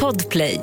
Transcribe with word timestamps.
Podplay. 0.00 0.60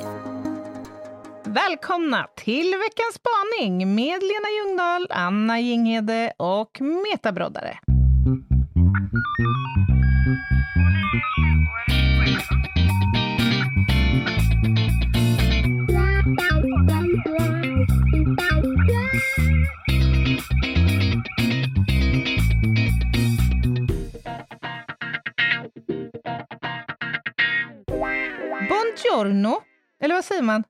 Välkomna 1.44 2.26
till 2.36 2.74
veckans 2.74 3.14
spaning 3.14 3.94
med 3.94 4.22
Lena 4.22 4.48
Ljungdahl, 4.58 5.06
Anna 5.10 5.60
Jinghede 5.60 6.32
och 6.36 6.80
Meta 6.80 7.32
Broddare. 7.32 7.78
Buongiorno, 29.10 29.62
eller 30.02 30.14
vad 30.14 30.24
säger 30.24 30.42
man? 30.42 30.64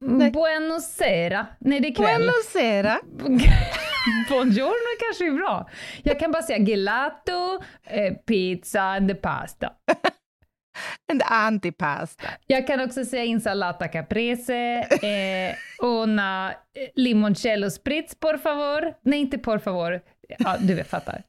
Nej. 0.00 0.30
Buenos 0.30 0.84
sera. 0.84 1.46
Nej, 1.60 1.80
det 1.80 1.88
är 1.88 1.94
kväll. 1.94 2.20
Buenos 2.20 2.46
sera. 2.52 3.00
Buongiorno 4.28 4.96
kanske 5.00 5.26
är 5.26 5.32
bra. 5.32 5.70
Jag 6.02 6.20
kan 6.20 6.32
bara 6.32 6.42
säga 6.42 6.58
gelato, 6.58 7.62
eh, 7.84 8.14
pizza 8.14 8.82
and 8.82 9.22
pasta. 9.22 9.72
And 11.12 11.22
antipasta. 11.24 12.24
Jag 12.46 12.66
kan 12.66 12.80
också 12.80 13.04
säga 13.04 13.24
insalata 13.24 13.88
caprese, 13.88 14.86
eh, 15.02 15.54
una 15.78 16.50
eh, 16.50 16.56
limoncello 16.94 17.70
spritz 17.70 18.14
por 18.14 18.36
favor. 18.36 18.94
Nej, 19.02 19.20
inte 19.20 19.38
por 19.38 19.58
favor. 19.58 20.00
Ja, 20.38 20.56
du 20.60 20.74
vet, 20.74 20.90
fattar. 20.90 21.22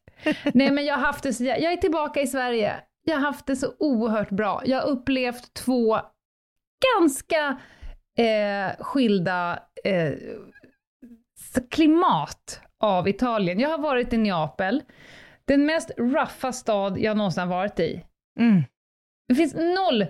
Nej, 0.54 0.72
men 0.72 0.86
jag 0.86 0.96
har 0.96 1.02
haft 1.02 1.24
det 1.24 1.34
så, 1.34 1.44
jag 1.44 1.62
är 1.74 1.78
tillbaka 1.78 2.22
i 2.22 2.28
Sverige. 2.28 2.76
Jag 3.04 3.16
har 3.16 3.22
haft 3.22 3.46
det 3.46 3.56
så 3.56 3.74
oerhört 3.80 4.30
bra. 4.30 4.62
Jag 4.66 4.82
har 4.82 4.88
upplevt 4.88 5.54
två 5.54 6.00
ganska 6.96 7.60
eh, 8.18 8.76
skilda 8.80 9.60
eh, 9.84 10.14
klimat 11.72 12.62
av 12.80 13.08
Italien. 13.08 13.60
Jag 13.60 13.70
har 13.70 13.78
varit 13.78 14.14
i 14.14 14.18
Neapel, 14.18 14.84
den 15.46 15.66
mest 15.66 15.92
ruffa 15.98 16.54
stad 16.54 16.98
jag 17.00 17.18
någonsin 17.18 17.48
varit 17.48 17.80
i. 17.80 18.06
Mm. 18.40 18.64
Det 19.28 19.36
finns 19.36 19.54
noll, 19.56 20.06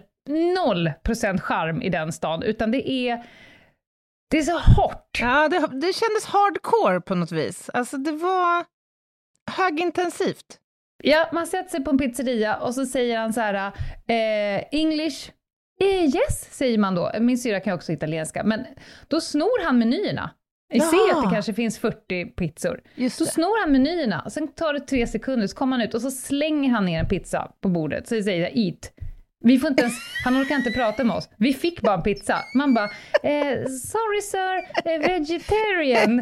noll 0.56 0.92
procent 1.04 1.42
charm 1.42 1.82
i 1.82 1.90
den 1.90 2.12
stan, 2.12 2.44
utan 2.44 2.72
det 2.72 2.90
är, 2.90 3.26
det 4.30 4.38
är 4.38 4.42
så 4.42 4.60
hårt. 4.60 5.20
Ja, 5.20 5.48
det, 5.48 5.60
det 5.60 5.94
kändes 5.94 6.26
hardcore 6.26 7.02
på 7.02 7.16
något 7.16 7.32
vis. 7.32 7.70
Alltså 7.70 7.98
det 7.98 8.12
var 8.12 8.66
högintensivt. 9.52 10.60
Ja, 11.04 11.30
man 11.32 11.48
sätter 11.48 11.70
sig 11.70 11.84
på 11.84 11.90
en 11.90 11.98
pizzeria 11.98 12.58
och 12.58 12.76
så 12.76 12.86
säger 12.86 13.20
han 13.20 13.34
så 13.34 13.42
här, 13.42 13.72
eh, 14.08 14.64
English, 14.72 15.32
yes, 15.86 16.48
säger 16.52 16.78
man 16.78 16.96
då. 16.96 17.12
Min 17.20 17.38
syra 17.38 17.60
kan 17.60 17.72
ju 17.72 17.76
också 17.76 17.92
italienska, 17.92 18.44
men 18.44 18.66
då 19.08 19.22
snor 19.22 19.66
han 19.66 19.78
menyerna. 19.80 20.30
Vi 20.70 20.80
ser 20.80 21.16
att 21.18 21.24
det 21.24 21.30
kanske 21.36 21.54
finns 21.54 21.80
40 21.80 22.26
pizzor. 22.26 22.82
Just 22.96 23.18
Så 23.18 23.24
det. 23.24 23.30
snor 23.32 23.62
han 23.62 23.72
menyerna, 23.72 24.30
sen 24.30 24.48
tar 24.48 24.74
det 24.74 24.80
tre 24.80 25.08
sekunder, 25.08 25.48
så 25.48 25.56
kommer 25.56 25.78
han 25.78 25.88
ut 25.88 25.94
och 25.94 26.02
så 26.02 26.12
slänger 26.12 26.70
han 26.70 26.86
ner 26.86 27.00
en 27.00 27.08
pizza 27.08 27.52
på 27.62 27.70
bordet, 27.70 28.08
så 28.08 28.24
säger 28.24 28.42
jag 28.42 28.52
eat. 28.58 28.92
Vi 29.48 29.60
får 29.60 29.70
inte 29.70 29.82
ens, 29.84 29.94
han 30.24 30.42
orkar 30.42 30.56
inte 30.56 30.72
prata 30.72 31.04
med 31.04 31.16
oss. 31.16 31.30
Vi 31.38 31.54
fick 31.54 31.82
bara 31.82 31.94
en 31.96 32.04
pizza. 32.04 32.42
Man 32.56 32.74
bara, 32.74 32.86
eh, 33.24 33.66
sorry 33.66 34.22
sir, 34.22 34.58
eh, 34.86 35.00
vegetarian. 35.00 36.22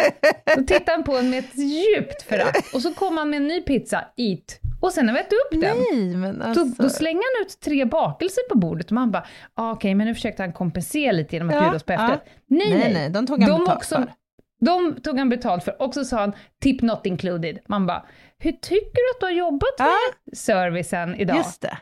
Då 0.56 0.64
tittar 0.64 0.92
han 0.94 1.04
på 1.04 1.18
en 1.18 1.30
med 1.30 1.40
ett 1.40 1.58
djupt 1.58 2.22
förakt. 2.22 2.76
Och 2.76 2.82
så 2.82 2.94
kommer 2.94 3.18
han 3.18 3.30
med 3.30 3.38
en 3.38 3.48
ny 3.48 3.62
pizza, 3.62 4.06
eat. 4.18 4.60
Och 4.82 4.92
sen 4.92 5.06
när 5.06 5.14
vi 5.14 5.20
ätit 5.20 5.34
upp 5.34 5.62
den, 5.62 5.78
Nej, 5.92 6.16
men 6.16 6.40
då, 6.40 6.46
alltså... 6.46 6.84
då 6.84 6.90
slänger 6.90 7.22
han 7.40 7.46
ut 7.46 7.60
tre 7.60 7.86
bakelser 7.86 8.42
på 8.50 8.58
bordet 8.58 8.86
och 8.86 8.92
man 8.92 9.12
bara, 9.12 9.26
ah, 9.54 9.72
okej, 9.72 9.96
men 9.96 10.08
nu 10.08 10.14
försökte 10.16 10.44
han 10.44 10.54
kompensera 10.54 11.12
lite 11.12 11.36
genom 11.36 11.50
att 11.50 11.56
Ja, 11.56 11.62
bjuda 11.62 11.76
oss 11.76 11.84
på 11.84 11.94
efterrätt. 11.94 12.24
Nej, 12.48 12.70
nej, 12.70 12.80
nej, 12.80 12.94
nej, 12.94 13.10
de 13.10 13.28
tog 13.28 13.42
han 13.42 13.50
de 13.52 13.60
betalt 13.60 13.78
också, 13.78 13.96
för. 13.96 14.14
De 14.62 14.96
tog 15.04 15.18
han 15.20 15.30
betalt 15.30 15.64
för, 15.64 15.82
och 15.82 15.94
så 15.94 16.06
sa 16.06 16.20
han 16.20 16.34
tip 16.62 16.82
not 16.82 17.06
included. 17.06 17.60
Man 17.68 17.86
bara, 17.86 18.06
hur 18.38 18.52
tycker 18.52 18.96
du 18.96 19.16
att 19.16 19.20
du 19.20 19.26
har 19.26 19.32
jobbat 19.32 19.76
Ja. 19.78 19.86
med 20.26 20.38
servicen 20.38 21.16
idag? 21.16 21.38
Just 21.38 21.62
det. 21.62 21.78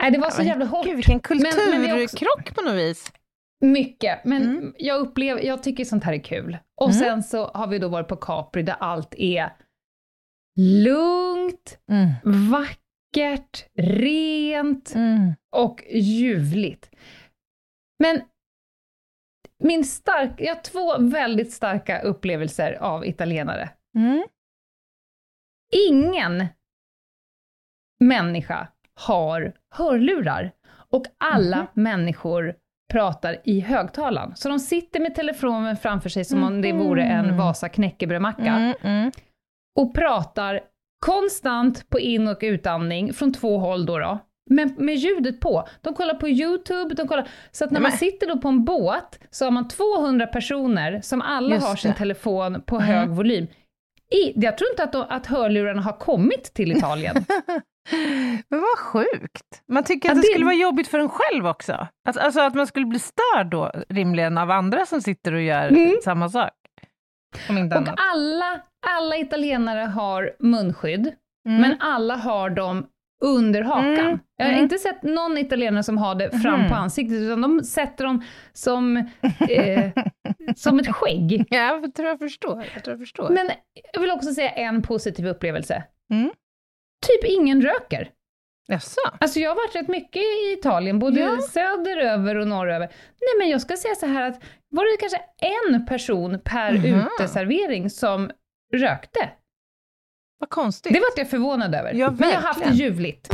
Nej, 0.00 0.10
det 0.10 0.18
var 0.18 0.30
så 0.30 0.42
jävla 0.42 0.64
hårt. 0.64 0.84
Gud, 0.86 0.96
vilken 0.96 1.20
kulturkrock 1.20 2.54
på 2.54 2.62
något 2.62 2.74
vis. 2.74 3.12
Mycket, 3.60 4.24
men 4.24 4.42
Mm. 4.42 4.74
jag 4.78 5.00
upplever, 5.00 5.42
jag 5.42 5.62
tycker 5.62 5.84
sånt 5.84 6.04
här 6.04 6.12
är 6.12 6.22
kul. 6.22 6.58
Och 6.80 6.90
Mm. 6.90 6.98
sen 7.00 7.22
så 7.22 7.46
har 7.48 7.66
vi 7.66 7.78
då 7.78 7.88
varit 7.88 8.08
på 8.08 8.16
Capri 8.16 8.62
där 8.62 8.76
allt 8.80 9.14
är 9.14 9.56
lugnt, 10.58 11.78
Mm. 11.90 12.10
vackert, 12.50 13.66
rent 13.78 14.94
Mm. 14.94 15.32
och 15.56 15.82
ljuvligt. 15.90 16.90
Men 17.98 18.20
min 19.58 19.84
stark, 19.84 20.30
jag 20.38 20.54
har 20.54 20.62
två 20.62 20.98
väldigt 20.98 21.52
starka 21.52 22.00
upplevelser 22.02 22.72
av 22.72 23.06
italienare. 23.06 23.70
Mm. 23.96 24.24
Ingen 25.88 26.46
människa 28.00 28.68
har 29.00 29.52
hörlurar 29.74 30.52
och 30.90 31.04
alla 31.18 31.56
Mhm. 31.56 31.66
människor 31.72 32.54
pratar 32.92 33.36
i 33.44 33.60
högtalaren. 33.60 34.32
Så 34.36 34.48
de 34.48 34.58
sitter 34.58 35.00
med 35.00 35.14
telefonen 35.14 35.76
framför 35.76 36.08
sig 36.08 36.24
som 36.24 36.42
om 36.44 36.62
det 36.62 36.72
vore 36.72 37.02
en 37.02 37.26
Mhm. 37.26 37.36
Vasa 37.36 37.68
knäckebrödmacka 37.68 38.42
Mm. 38.42 38.74
Mm. 38.82 39.10
och 39.78 39.94
pratar 39.94 40.60
konstant 41.06 41.90
på 41.90 41.98
in 42.00 42.28
och 42.28 42.38
utandning 42.40 43.12
från 43.12 43.32
två 43.34 43.58
håll 43.58 43.86
då. 43.86 43.98
då. 43.98 44.18
Men 44.50 44.74
med 44.78 44.94
ljudet 44.94 45.40
på. 45.40 45.68
De 45.82 45.94
kollar 45.94 46.14
på 46.14 46.28
YouTube, 46.28 46.94
de 46.94 47.08
kollar... 47.08 47.28
Så 47.50 47.64
att 47.64 47.70
när 47.70 47.80
Nej, 47.80 47.90
man 47.90 47.98
sitter 47.98 48.26
då 48.26 48.38
på 48.40 48.48
en 48.48 48.64
båt 48.64 49.18
så 49.30 49.44
har 49.44 49.50
man 49.52 49.68
200 49.68 50.26
personer 50.26 51.00
som 51.00 51.22
alla 51.22 51.54
Just 51.54 51.66
har 51.66 51.76
sin 51.76 51.90
det. 51.90 51.96
telefon 51.96 52.62
på 52.66 52.76
Mm. 52.76 52.86
hög 52.88 53.08
volym. 53.08 53.46
I, 54.14 54.32
jag 54.44 54.58
tror 54.58 54.70
inte 54.70 54.82
att, 54.84 54.92
de, 54.92 55.06
att 55.08 55.26
hörlurarna 55.26 55.82
har 55.82 55.92
kommit 55.92 56.54
till 56.54 56.72
Italien. 56.76 57.24
Men 58.48 58.60
vad 58.60 58.78
sjukt. 58.78 59.62
Man 59.72 59.84
tycker 59.84 60.08
att 60.08 60.14
det, 60.14 60.20
det- 60.20 60.26
skulle 60.26 60.44
vara 60.44 60.54
jobbigt 60.54 60.88
för 60.88 60.98
en 60.98 61.08
själv 61.08 61.46
också. 61.46 61.86
Att, 62.08 62.16
alltså 62.16 62.40
att 62.40 62.54
man 62.54 62.66
skulle 62.66 62.86
bli 62.86 62.98
störd 62.98 63.46
då 63.50 63.72
rimligen 63.88 64.38
av 64.38 64.50
andra 64.50 64.86
som 64.86 65.00
sitter 65.02 65.32
och 65.32 65.42
gör 65.42 65.68
Mm. 65.68 65.96
samma 66.04 66.28
sak. 66.28 66.52
Om 67.48 67.58
inte 67.58 67.76
och 67.76 67.82
annat. 67.82 67.98
alla, 68.14 68.60
alla 68.86 69.16
italienare 69.16 69.80
har 69.80 70.32
munskydd, 70.38 71.12
Mm. 71.48 71.60
men 71.60 71.76
alla 71.80 72.16
har 72.16 72.50
dem 72.50 72.86
under 73.24 73.62
hakan. 73.62 73.98
Mm, 73.98 74.18
Jag 74.36 74.44
har 74.46 74.52
mm. 74.52 74.62
inte 74.62 74.78
sett 74.78 75.02
någon 75.02 75.38
italienare 75.38 75.82
som 75.82 75.98
har 75.98 76.14
det 76.14 76.30
fram 76.42 76.60
Mhm. 76.60 76.68
på 76.68 76.74
ansiktet, 76.74 77.16
utan 77.20 77.40
de 77.42 77.64
sätter 77.64 78.04
dem 78.04 78.24
som, 78.52 78.96
eh, 79.50 79.90
som 80.56 80.78
ett 80.78 80.94
skägg. 80.94 81.44
Ja, 81.50 81.58
jag 81.82 81.94
tror 81.94 82.08
jag 82.08 82.18
förstår. 82.18 82.64
Jag 82.74 82.84
tror 82.84 82.92
jag 82.92 83.00
förstår. 83.00 83.28
Men 83.30 83.50
jag 83.92 84.00
vill 84.00 84.10
också 84.10 84.34
säga 84.34 84.50
en 84.50 84.82
positiv 84.82 85.26
upplevelse. 85.28 85.84
Mm. 86.12 86.30
Typ 87.06 87.24
ingen 87.30 87.62
röker. 87.62 88.10
Jaså? 88.68 89.00
Alltså 89.20 89.40
jag 89.40 89.50
har 89.50 89.54
varit 89.56 89.74
rätt 89.76 89.88
mycket 89.88 90.22
i 90.22 90.52
Italien, 90.58 90.98
både 90.98 91.20
Ja. 91.20 91.38
söderöver 91.50 92.34
och 92.36 92.48
norröver. 92.48 92.86
Nej 93.20 93.38
men 93.38 93.48
jag 93.48 93.60
ska 93.60 93.76
säga 93.76 93.94
så 93.94 94.06
här 94.06 94.22
att 94.30 94.42
var 94.68 94.84
det 94.92 94.96
kanske 95.00 95.18
en 95.68 95.86
person 95.86 96.40
per 96.44 96.72
uteservering 96.86 97.90
som 97.90 98.30
rökte? 98.74 99.28
Vad 100.38 100.50
konstigt. 100.50 100.92
Det 100.92 101.00
vart 101.00 101.18
jag 101.18 101.30
förvånad 101.30 101.74
över. 101.74 101.94
Ja, 101.94 102.10
men 102.18 102.28
jag 102.28 102.36
har 102.36 102.42
haft 102.42 102.64
det 102.64 102.70
ljuvligt. 102.70 103.28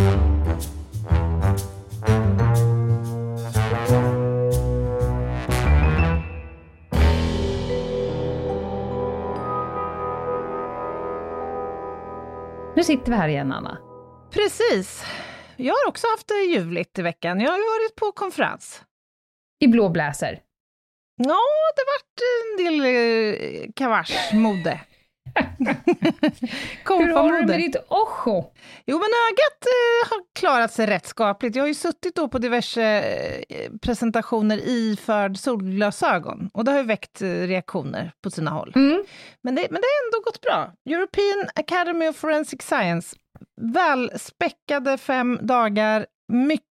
Nu 12.77 12.85
sitter 12.85 13.11
vi 13.11 13.17
här 13.17 13.29
igen, 13.29 13.53
Anna. 13.53 13.79
Precis. 14.31 15.05
Jag 15.57 15.75
har 15.75 15.89
också 15.89 16.07
haft 16.07 16.29
det 16.29 16.35
ljuvligt 16.35 16.99
i 16.99 17.03
veckan. 17.03 17.41
Jag 17.41 17.51
har 17.51 17.59
ju 17.59 17.65
varit 17.65 17.97
på 17.97 18.13
konferens. 18.13 18.83
I 19.61 19.69
blå 19.69 19.89
bläser. 19.89 20.41
Ja, 21.17 21.41
det 21.77 21.83
vart 21.87 22.21
en 22.43 22.65
del 22.65 22.81
eh, 22.85 23.71
kavaschmode. 23.77 24.81
Hur 26.85 27.15
har 27.15 27.33
du 27.33 27.47
med 27.47 27.61
ditt 27.61 27.77
ojo? 27.89 28.53
Jo, 28.87 28.99
men 28.99 29.09
ögat 29.29 29.67
eh, 29.67 30.11
har 30.11 30.23
klarat 30.33 30.73
sig 30.73 30.87
rätt 30.87 31.07
skapligt. 31.07 31.57
Jag 31.57 31.63
har 31.63 31.69
ju 31.69 31.75
suttit 31.75 32.15
då 32.15 32.29
på 32.29 32.39
diverse 32.39 32.83
eh, 33.49 33.71
presentationer 33.83 34.61
iförd 34.65 35.39
solglasögon 35.39 36.51
och 36.55 36.65
det 36.65 36.71
har 36.71 36.79
ju 36.79 36.85
väckt 36.85 37.23
eh, 37.23 37.29
reaktioner 37.29 38.13
på 38.23 38.31
sina 38.31 38.51
håll. 38.51 38.73
Mm. 38.77 39.05
Men 39.43 39.55
det, 39.55 39.67
men 39.71 39.81
det 39.81 39.87
har 39.87 40.07
ändå 40.07 40.25
gått 40.25 40.41
bra. 40.41 40.73
European 40.95 41.49
Academy 41.55 42.09
of 42.09 42.17
Forensic 42.17 42.63
Science, 42.63 43.17
välspäckade 43.61 44.99
fem 44.99 45.39
dagar, 45.43 46.07
mycket 46.33 46.72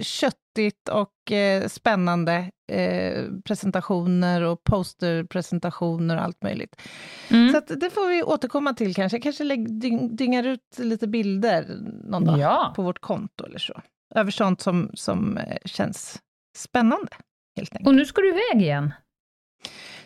köttigt 0.00 0.88
och 0.90 1.32
eh, 1.32 1.68
spännande 1.68 2.50
eh, 2.72 3.24
presentationer 3.44 4.42
och 4.42 4.64
posterpresentationer 4.64 6.16
och 6.16 6.22
allt 6.22 6.42
möjligt. 6.42 6.82
Mm. 7.30 7.52
Så 7.52 7.74
det 7.74 7.90
får 7.90 8.08
vi 8.08 8.22
återkomma 8.22 8.74
till 8.74 8.94
kanske. 8.94 9.16
Jag 9.16 9.22
kanske 9.22 9.44
lägg, 9.44 9.80
dyng, 9.80 10.16
dyngar 10.16 10.44
ut 10.46 10.78
lite 10.78 11.08
bilder 11.08 11.66
någon 12.04 12.24
dag 12.24 12.38
Ja. 12.38 12.72
på 12.76 12.82
vårt 12.82 12.98
konto 13.00 13.44
eller 13.44 13.58
så. 13.58 13.80
över 14.14 14.30
sånt 14.30 14.60
som, 14.60 14.90
som 14.94 15.36
eh, 15.38 15.56
känns 15.64 16.20
spännande. 16.56 17.12
Helt 17.56 17.72
enkelt. 17.72 17.86
Och 17.88 17.94
nu 17.94 18.04
ska 18.06 18.20
du 18.20 18.28
iväg 18.28 18.62
igen. 18.62 18.92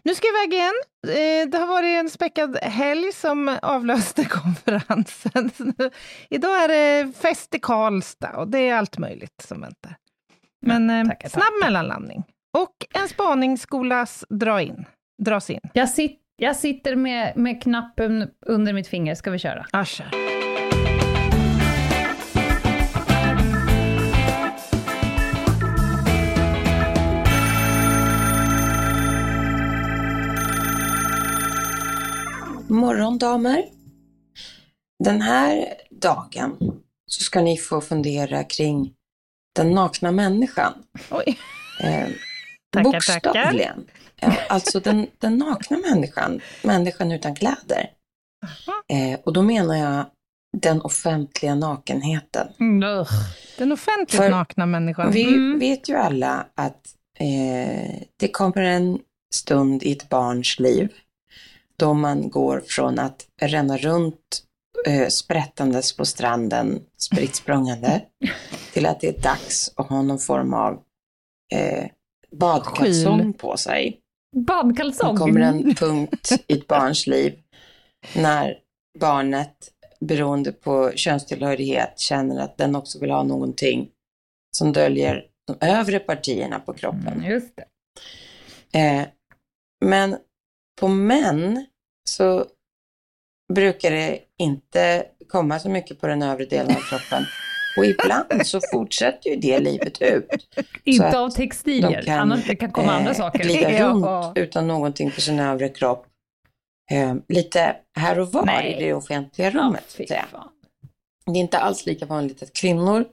Nu 0.07 0.15
ska 0.15 0.27
jag 0.27 0.45
iväg 0.45 0.55
igen. 0.55 0.75
Eh, 1.07 1.51
det 1.51 1.59
har 1.59 1.67
varit 1.67 2.01
en 2.01 2.11
späckad 2.11 2.59
helg 2.63 3.13
som 3.13 3.59
avlöste 3.63 4.25
konferensen. 4.31 5.51
Idag 6.31 6.65
är 6.65 6.69
det 6.69 7.13
fest 7.13 7.55
i 7.55 7.59
Karlstad 7.59 8.37
och 8.37 8.49
det 8.49 8.59
är 8.59 8.75
allt 8.75 8.99
möjligt 8.99 9.41
som 9.43 9.61
väntar. 9.61 9.97
Men 10.67 10.91
eh, 10.91 11.07
tackar, 11.07 11.29
snabb 11.29 11.43
tackar. 11.43 11.67
mellanlandning. 11.67 12.25
Och 12.59 13.01
en 13.03 13.09
spaningsskolas 13.09 14.25
dra 14.29 14.63
in, 14.63 14.85
dras 15.23 15.51
in. 15.51 15.61
Jag, 15.73 15.89
sit, 15.89 16.21
jag 16.37 16.57
sitter 16.57 16.97
med, 16.97 17.37
med 17.37 17.63
knappen 17.63 18.31
under 18.47 18.73
mitt 18.73 18.89
finger, 18.89 19.15
ska 19.15 19.31
vi 19.31 19.39
köra? 19.39 19.67
Ja, 19.73 19.85
kör. 19.85 20.26
Morgon 32.71 33.19
damer. 33.19 33.65
Den 35.05 35.21
här 35.23 35.67
dagen 35.91 36.57
så 37.11 37.25
ska 37.25 37.41
ni 37.43 37.57
få 37.57 37.81
fundera 37.81 38.45
kring 38.45 38.93
den 39.57 39.71
nakna 39.71 40.13
människan. 40.13 40.73
Oj. 41.11 41.39
Eh, 41.83 42.09
Tackar, 42.73 42.93
bokstavligen. 42.93 43.85
Ja, 44.21 44.37
alltså 44.49 44.81
den, 44.81 45.07
den 45.19 45.39
nakna 45.39 45.79
människan, 45.79 46.41
människan 46.63 47.13
utan 47.13 47.35
kläder. 47.35 47.91
Eh, 48.93 49.21
och 49.25 49.33
då 49.33 49.43
menar 49.43 49.75
jag 49.77 50.07
den 50.57 50.81
offentliga 50.81 51.55
nakenheten. 51.55 52.49
Den 53.59 53.73
offentligt 53.73 54.21
För 54.21 54.31
nakna 54.31 54.67
människan. 54.67 55.11
Vi 55.13 55.25
Mm. 55.35 55.59
vet 55.59 55.89
ju 55.89 55.95
alla 55.97 56.47
att 56.55 56.95
eh, 57.19 57.95
det 58.17 58.29
kommer 58.33 58.63
en 58.63 58.99
stund 59.35 59.83
i 59.83 59.93
ett 59.93 60.09
barns 60.09 60.59
liv 60.59 60.93
då 61.77 61.95
man 61.95 62.31
går 62.31 62.63
från 62.67 62.99
att 62.99 63.27
ränna 63.41 63.77
runt 63.77 64.43
eh, 64.87 65.09
sprättandes 65.09 65.97
på 65.97 66.05
stranden, 66.05 66.83
spritt 66.97 67.43
till 68.73 68.87
att 68.87 69.01
det 69.01 69.09
är 69.09 69.23
dags 69.23 69.73
att 69.77 69.89
ha 69.89 70.03
någon 70.03 70.19
form 70.19 70.55
av 70.55 70.83
eh, 71.55 71.85
badkalsong 72.31 73.33
på 73.33 73.57
sig. 73.57 74.01
Badkalsong? 74.37 75.15
Det 75.15 75.19
kommer 75.19 75.41
en 75.41 75.75
punkt 75.75 76.33
i 76.49 76.53
ett 76.53 76.67
barns 76.67 77.07
liv 77.07 77.39
när 78.17 78.59
barnet, 78.99 79.57
beroende 80.01 80.53
på 80.53 80.93
könstillhörighet, 80.95 82.01
känner 82.01 82.41
att 82.41 82.57
den 82.57 82.77
också 82.77 82.99
vill 83.01 83.11
ha 83.11 83.23
någonting 83.23 83.89
som 84.57 84.73
döljer 84.73 85.25
de 85.47 85.67
övre 85.67 85.99
partierna 85.99 86.61
på 86.61 86.73
kroppen. 86.75 87.13
Mm, 87.13 87.31
just 87.31 87.57
det. 87.57 87.65
Eh, 88.79 89.07
men 89.85 90.17
på 90.81 90.89
män 90.89 91.67
så 92.09 92.47
brukar 93.55 93.91
det 93.91 94.19
inte 94.39 95.07
komma 95.29 95.59
så 95.59 95.69
mycket 95.69 96.01
på 96.01 96.07
den 96.07 96.23
övre 96.23 96.45
delen 96.45 96.77
av 96.77 96.81
kroppen. 96.81 97.25
Och 97.79 97.87
ibland 97.87 98.47
så 98.47 98.61
fortsätter 98.73 99.31
ju 99.31 99.37
det 99.37 99.59
livet 99.59 100.03
ut. 100.03 100.29
Inte 100.85 101.19
av 101.19 101.31
textilier, 101.31 102.01
de 102.01 102.07
kan, 102.07 102.19
annars 102.19 102.47
det 102.47 102.57
kan 102.57 102.71
komma 102.73 102.93
andra 102.93 103.11
eh, 103.11 103.17
saker. 103.17 103.39
glida 103.39 103.71
Ja. 103.73 103.89
runt 103.89 104.39
utan 104.39 104.67
någonting 104.69 105.11
på 105.11 105.21
sin 105.21 105.41
övre 105.41 105.69
kropp. 105.69 106.07
Eh, 106.93 107.15
lite 107.29 107.77
här 107.99 108.19
och 108.19 108.33
var 108.33 108.45
Nej. 108.47 108.77
i 108.77 108.85
det 108.85 108.95
offentliga 108.95 109.51
Ja, 109.51 109.61
rummet. 109.61 110.01
fan. 110.31 110.49
Det 111.27 111.39
är 111.39 111.41
inte 111.41 111.59
alls 111.59 111.87
lika 111.87 112.07
vanligt 112.07 112.43
att 112.43 112.53
kvinnor 112.53 113.05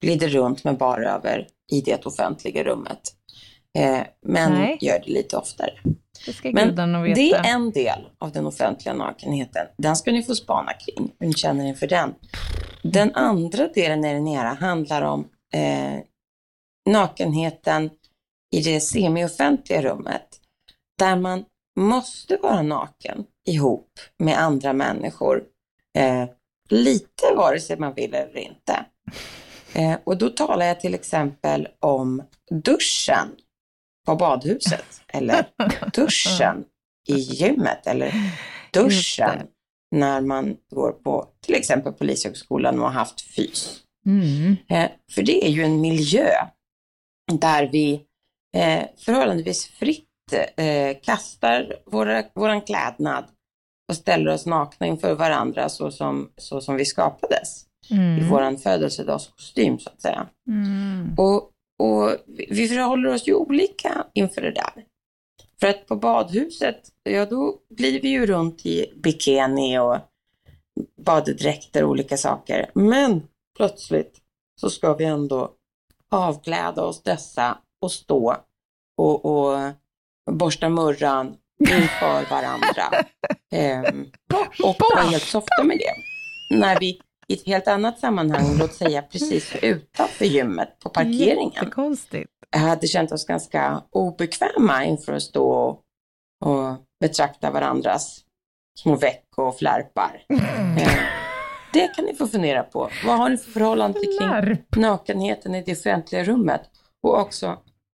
glider 0.00 0.28
runt 0.28 0.64
med 0.64 0.78
bara 0.78 1.10
över 1.14 1.46
i 1.72 1.80
det 1.80 2.06
offentliga 2.06 2.64
rummet. 2.64 3.00
Eh, 3.78 4.00
men 4.26 4.52
Nej. 4.52 4.78
gör 4.80 4.98
det 5.06 5.12
lite 5.12 5.36
oftare. 5.36 5.72
Det 6.26 6.32
ska 6.32 6.50
Men 6.52 6.68
gudarna 6.68 7.02
veta. 7.02 7.14
Det 7.14 7.32
är 7.32 7.54
en 7.54 7.70
del 7.70 8.08
av 8.18 8.32
den 8.32 8.46
offentliga 8.46 8.94
nakenheten. 8.94 9.66
Den 9.78 9.96
ska 9.96 10.12
ni 10.12 10.22
få 10.22 10.34
spana 10.34 10.72
kring. 10.72 11.12
Hur 11.18 11.26
ni 11.26 11.34
känner 11.34 11.66
inför 11.66 11.86
den. 11.86 12.14
Den 12.82 13.14
andra 13.14 13.68
delen 13.68 14.04
i 14.04 14.12
den 14.12 14.28
era 14.28 14.48
handlar 14.54 15.02
om 15.02 15.28
eh, 15.54 16.00
nakenheten 16.90 17.90
i 18.56 18.60
det 18.60 18.80
semi-offentliga 18.80 19.82
rummet. 19.82 20.40
Där 20.98 21.16
man 21.16 21.44
måste 21.80 22.36
vara 22.36 22.62
naken 22.62 23.24
ihop 23.48 23.90
med 24.18 24.38
andra 24.38 24.72
människor. 24.72 25.44
Eh, 25.98 26.28
lite 26.68 27.34
vare 27.36 27.60
sig 27.60 27.78
man 27.78 27.94
vill 27.94 28.14
eller 28.14 28.38
inte. 28.38 28.84
Eh, 29.74 29.98
och 30.04 30.18
då 30.18 30.28
talar 30.28 30.66
jag 30.66 30.80
till 30.80 30.94
exempel 30.94 31.68
om 31.80 32.22
duschen 32.50 33.28
på 34.06 34.16
badhuset 34.16 35.02
eller 35.08 35.46
duschen 35.92 36.64
i 37.08 37.14
gymmet 37.14 37.86
eller 37.86 38.14
duschen 38.72 39.46
när 39.96 40.20
man 40.20 40.56
går 40.70 40.92
på 40.92 41.28
till 41.46 41.54
exempel 41.54 41.92
Polishögskolan 41.92 42.78
och 42.80 42.84
har 42.84 42.92
haft 42.92 43.20
fys. 43.20 43.80
Mm. 44.06 44.56
Eh, 44.68 44.90
för 45.12 45.22
det 45.22 45.46
är 45.46 45.50
ju 45.50 45.62
en 45.62 45.80
miljö 45.80 46.28
där 47.32 47.68
vi 47.72 47.94
eh, 48.56 48.84
förhållandevis 48.96 49.66
fritt 49.66 50.08
eh, 50.56 50.96
kastar 51.02 51.76
våra, 51.86 52.24
våran 52.34 52.60
klädnad 52.60 53.24
och 53.88 53.96
ställer 53.96 54.32
oss 54.32 54.46
nakna 54.46 54.86
inför 54.86 55.14
varandra 55.14 55.68
så 55.68 55.90
som, 55.90 56.30
så 56.36 56.60
som 56.60 56.76
vi 56.76 56.84
skapades 56.84 57.64
i 57.90 57.94
Mm. 57.94 58.28
våran 58.28 58.58
födelsedagskostym 58.58 59.78
så 59.78 59.90
att 59.90 60.00
säga. 60.00 60.26
Mm. 60.48 61.14
Och, 61.16 61.50
och 61.84 62.16
vi 62.26 62.68
förhåller 62.68 63.14
oss 63.14 63.28
ju 63.28 63.34
olika 63.34 64.06
inför 64.12 64.42
det 64.42 64.50
där. 64.50 64.84
För 65.60 65.66
att 65.66 65.86
på 65.86 65.96
badhuset, 65.96 66.80
ja 67.02 67.26
då 67.26 67.58
blir 67.70 68.00
vi 68.00 68.08
ju 68.08 68.26
runt 68.26 68.66
i 68.66 68.92
bikini 68.96 69.78
och 69.78 69.96
baddräkter 71.04 71.84
och 71.84 71.90
olika 71.90 72.16
saker. 72.16 72.70
Men 72.74 73.22
plötsligt 73.56 74.20
så 74.60 74.70
ska 74.70 74.94
vi 74.94 75.04
ändå 75.04 75.50
avkläda 76.10 76.82
oss 76.82 77.02
dessa 77.02 77.58
och 77.80 77.92
stå 77.92 78.36
och, 78.96 79.24
och 79.24 79.72
borsta 80.30 80.68
murran 80.68 81.36
inför 81.60 82.30
varandra. 82.30 83.06
Ehm, 83.52 84.06
och 84.62 84.76
vara 84.78 85.02
helt 85.02 85.22
softa 85.22 85.64
med 85.64 85.78
det. 85.78 85.94
När 86.56 86.80
vi 86.80 87.00
i 87.28 87.34
ett 87.34 87.46
helt 87.46 87.68
annat 87.68 87.98
sammanhang, 87.98 88.56
låt 88.58 88.74
säga 88.74 89.02
precis 89.02 89.56
utanför 89.62 90.24
gymmet 90.24 90.78
på 90.78 90.88
parkeringen, 90.88 91.52
Jättekonstigt. 91.54 92.30
hade 92.56 92.86
känt 92.86 93.12
oss 93.12 93.26
ganska 93.26 93.82
obekväma 93.90 94.84
inför 94.84 95.12
att 95.12 95.22
stå 95.22 95.80
och, 96.44 96.76
betrakta 97.00 97.50
varandras 97.50 98.20
små 98.78 98.96
veck 98.96 99.24
och 99.36 99.58
flärpar. 99.58 100.24
Eh, 100.76 100.98
det 101.72 101.94
kan 101.96 102.04
ni 102.04 102.14
få 102.14 102.26
fundera 102.26 102.62
på. 102.62 102.90
Vad 103.06 103.18
har 103.18 103.28
ni 103.28 103.36
för 103.36 103.50
förhållande 103.50 104.00
kring 104.00 104.82
nakenheten 104.82 105.54
i 105.54 105.62
det 105.62 105.72
offentliga 105.72 106.24
rummet 106.24 106.60
och 107.02 107.20
också 107.20 107.58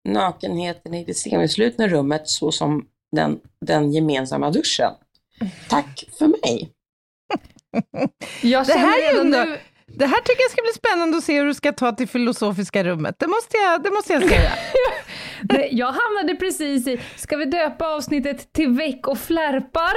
nakenheten 0.09 0.93
i 0.93 1.05
det 1.05 1.13
semislutna 1.13 1.87
rummet 1.87 2.29
såsom 2.29 2.87
den, 3.11 3.39
den 3.65 3.91
gemensamma 3.91 4.51
duschen. 4.51 4.91
Tack 5.69 6.03
för 6.17 6.27
mig. 6.27 6.74
Jag 8.41 8.67
Det 8.67 8.73
här 8.73 9.11
redan 9.13 9.25
ändå- 9.33 9.37
nu... 9.51 9.57
Det 9.87 10.05
här 10.05 10.21
tycker 10.21 10.41
jag 10.41 10.51
ska 10.51 10.61
bli 10.61 10.71
spännande 10.89 11.17
att 11.17 11.23
se 11.23 11.39
hur 11.39 11.45
du 11.45 11.53
ska 11.53 11.71
ta 11.71 11.91
till 11.91 12.07
filosofiska 12.07 12.83
rummet. 12.83 13.15
Det 13.19 13.27
måste 13.27 13.57
jag, 13.57 13.83
det 13.83 13.91
måste 13.91 14.13
jag 14.13 14.23
säga. 14.29 14.51
Jag 15.71 15.85
hamnade 15.93 16.35
precis 16.39 16.87
i, 16.87 16.99
ska 17.15 17.37
vi 17.37 17.45
döpa 17.45 17.87
avsnittet 17.87 18.53
till 18.53 18.69
väck 18.69 19.07
och 19.07 19.17
flärpar, 19.17 19.93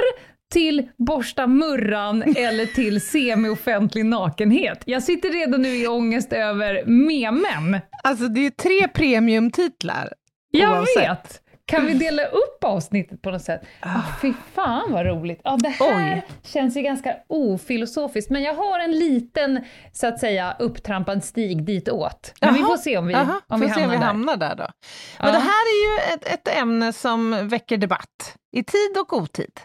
till 0.53 0.89
borsta 0.97 1.47
murran 1.47 2.23
eller 2.37 2.65
till 2.65 3.01
semi-offentlig 3.01 4.05
nakenhet? 4.05 4.83
Jag 4.85 5.03
sitter 5.03 5.29
redan 5.29 5.61
nu 5.61 5.75
i 5.75 5.87
ångest 5.87 6.33
över 6.33 6.83
memen. 6.85 7.77
Alltså 8.03 8.27
det 8.27 8.39
är 8.39 8.43
ju 8.43 8.49
tre 8.51 8.87
premiumtitlar. 8.87 10.13
Jag 10.51 10.71
Oavsett. 10.71 10.97
vet! 10.97 11.41
Kan 11.69 11.85
vi 11.85 11.93
dela 11.93 12.25
upp 12.25 12.63
avsnittet 12.63 13.21
på 13.21 13.31
något 13.31 13.41
sätt? 13.41 13.61
Ah, 13.79 14.01
fy 14.21 14.33
fan 14.53 14.91
vad 14.91 15.05
roligt! 15.05 15.41
Ja, 15.43 15.57
det 15.59 15.69
här 15.69 16.15
Oj. 16.15 16.25
känns 16.43 16.77
ju 16.77 16.81
ganska 16.81 17.15
ofilosofiskt, 17.27 18.31
men 18.31 18.43
jag 18.43 18.53
har 18.53 18.79
en 18.79 18.91
liten, 18.91 19.65
så 19.91 20.07
att 20.07 20.19
säga, 20.19 20.55
upptrampad 20.59 21.23
stig 21.23 21.63
ditåt. 21.63 22.33
Men 22.41 22.53
vi 22.53 22.59
får 22.59 22.77
se 22.77 22.97
om 22.97 23.07
vi, 23.07 23.15
om 23.15 23.39
får 23.49 23.57
vi 23.57 23.69
se 23.69 23.85
om 23.85 23.89
hamnar 23.89 23.91
vi 23.91 23.97
där. 23.97 24.05
hamnar 24.05 24.37
där 24.37 24.55
då. 24.55 24.63
Ja. 24.63 25.25
Men 25.25 25.33
det 25.33 25.39
här 25.39 25.49
är 25.49 25.85
ju 25.85 26.13
ett, 26.13 26.33
ett 26.33 26.57
ämne 26.57 26.93
som 26.93 27.47
väcker 27.47 27.77
debatt 27.77 28.37
i 28.55 28.63
tid 28.63 28.97
och 28.99 29.13
otid. 29.13 29.59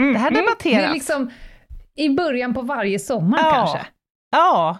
Mm, 0.00 0.12
det 0.12 0.18
här 0.18 0.30
mm. 0.30 0.44
debatteras. 0.44 0.82
Det 0.82 0.88
är 0.88 0.94
liksom 0.94 1.30
i 1.96 2.08
början 2.08 2.54
på 2.54 2.62
varje 2.62 2.98
sommar 2.98 3.38
Ja. 3.42 3.50
kanske. 3.50 3.86
Ja, 4.30 4.78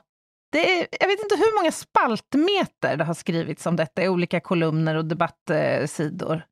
det 0.53 0.73
är, 0.73 0.87
jag 1.01 1.09
vet 1.09 1.21
inte 1.23 1.37
hur 1.37 1.59
många 1.61 1.73
spaltmeter 1.73 2.97
det 2.97 3.05
har 3.05 3.15
skrivits 3.15 3.67
om 3.67 3.77
detta 3.77 4.03
i 4.03 4.09
olika 4.09 4.41
kolumner 4.41 4.95
och 4.95 5.05
debattsidor. 5.05 6.43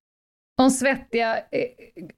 Om 0.63 0.71
svettiga 0.71 1.37
eh, 1.37 1.43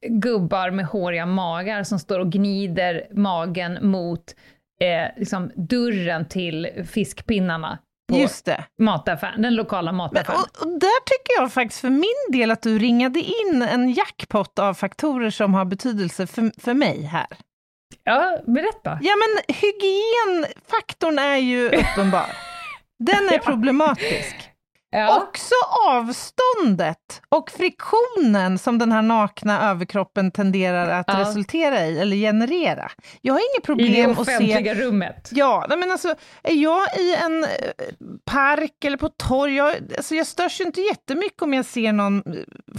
gubbar 0.08 0.70
med 0.70 0.86
håriga 0.86 1.26
magar 1.26 1.82
som 1.82 1.98
står 1.98 2.18
och 2.18 2.32
gnider 2.32 3.06
magen 3.12 3.78
mot 3.90 4.34
eh, 4.80 5.18
liksom 5.20 5.50
dörren 5.56 6.28
till 6.28 6.68
fiskpinnarna 6.92 7.78
på 8.12 8.18
Just 8.18 8.44
det. 8.44 8.64
mataffären, 8.78 9.42
den 9.42 9.54
lokala 9.54 9.92
Men, 9.92 9.96
mataffären. 9.96 10.38
och, 10.38 10.62
och 10.66 10.68
där 10.80 11.04
tycker 11.04 11.42
jag 11.42 11.52
faktiskt 11.52 11.80
för 11.80 11.90
min 11.90 12.32
del 12.32 12.50
att 12.50 12.62
du 12.62 12.78
ringade 12.78 13.20
in 13.20 13.62
en 13.62 13.90
jackpot 13.92 14.58
av 14.58 14.74
faktorer 14.74 15.30
som 15.30 15.54
har 15.54 15.64
betydelse 15.64 16.26
för, 16.26 16.60
för 16.60 16.74
mig 16.74 17.02
här. 17.02 17.26
Ja, 18.04 18.38
berätta. 18.46 18.98
Ja 19.02 19.12
men 19.16 19.56
hygienfaktorn 19.56 21.18
är 21.18 21.36
ju 21.36 21.66
uppenbar. 21.68 22.26
Den 22.98 23.28
är 23.28 23.38
problematisk. 23.38 24.36
Ja. 24.90 25.22
Också 25.22 25.54
avståndet 25.88 27.22
och 27.28 27.50
friktionen 27.50 28.58
som 28.58 28.78
den 28.78 28.92
här 28.92 29.02
nakna 29.02 29.70
överkroppen 29.70 30.30
tenderar 30.30 30.88
att 31.00 31.04
Ja. 31.08 31.20
resultera 31.20 31.86
i, 31.86 31.98
eller 32.00 32.16
generera. 32.16 32.90
Jag 33.20 33.34
har 33.34 33.38
inget 33.40 33.54
I 33.54 33.60
det 33.60 33.66
problem 33.66 34.10
att 34.10 34.16
se... 34.26 34.36
offentliga 34.36 34.74
rummet. 34.74 35.28
Ja, 35.32 35.66
men 35.68 35.90
alltså, 35.90 36.14
är 36.42 36.54
jag 36.54 36.82
i 36.98 37.14
en 37.14 37.44
eh, 37.44 37.48
park 38.24 38.84
eller 38.84 38.96
på 38.96 39.08
torg, 39.08 39.54
jag, 39.56 39.74
alltså, 39.96 40.14
jag 40.14 40.26
störs 40.26 40.60
ju 40.60 40.64
inte 40.64 40.80
jättemycket 40.80 41.42
om 41.42 41.54
jag 41.54 41.64
ser 41.64 41.92
någon 41.92 42.16
eh, 42.18 42.32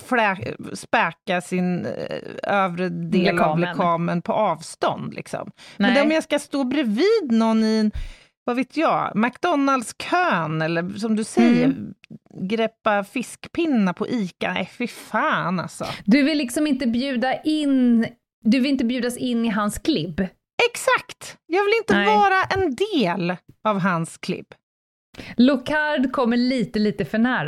flä, 0.08 0.38
späka 0.74 1.42
sin 1.42 1.86
eh, 1.86 2.54
övre 2.63 2.89
del 2.89 3.39
av 3.39 3.60
Lekamen. 3.60 3.62
lekamen 3.62 4.22
på 4.22 4.34
avstånd. 4.34 5.13
Liksom. 5.13 5.51
Men 5.78 5.94
Nej. 5.94 6.01
om 6.01 6.12
jag 6.12 6.24
ska 6.24 6.39
stå 6.39 6.63
bredvid 6.63 7.32
någon 7.32 7.63
i 7.63 7.78
en, 7.80 7.92
vad 8.43 8.55
vet 8.55 8.77
jag, 8.77 9.12
McDonalds-kön 9.15 10.62
eller 10.62 10.89
som 10.98 11.15
du 11.15 11.24
säger, 11.24 11.65
Mm. 11.65 11.93
greppa 12.41 13.03
fiskpinnar 13.03 13.93
på 13.93 14.08
ICA, 14.08 14.53
nej 14.53 14.69
fy 14.77 14.88
fan 14.88 15.60
alltså. 15.60 15.86
Du 16.05 16.24
vill 16.24 16.38
liksom 16.38 16.67
inte 16.67 16.88
bjuda 16.88 17.41
in, 17.41 18.08
du 18.43 18.60
vill 18.60 18.72
inte 18.72 18.86
bjudas 18.86 19.17
in 19.17 19.46
i 19.46 19.50
hans 19.50 19.79
klibb. 19.79 20.27
Exakt! 20.72 21.38
Jag 21.46 21.63
vill 21.63 21.74
inte 21.77 21.93
Nej. 21.96 22.05
vara 22.05 22.43
en 22.43 22.75
del 22.75 23.36
av 23.63 23.79
hans 23.79 24.17
klipp. 24.17 24.48
Locard 25.38 26.12
kommer 26.12 26.38
lite, 26.38 26.79
lite 26.79 27.05
för 27.05 27.17
nära. 27.17 27.48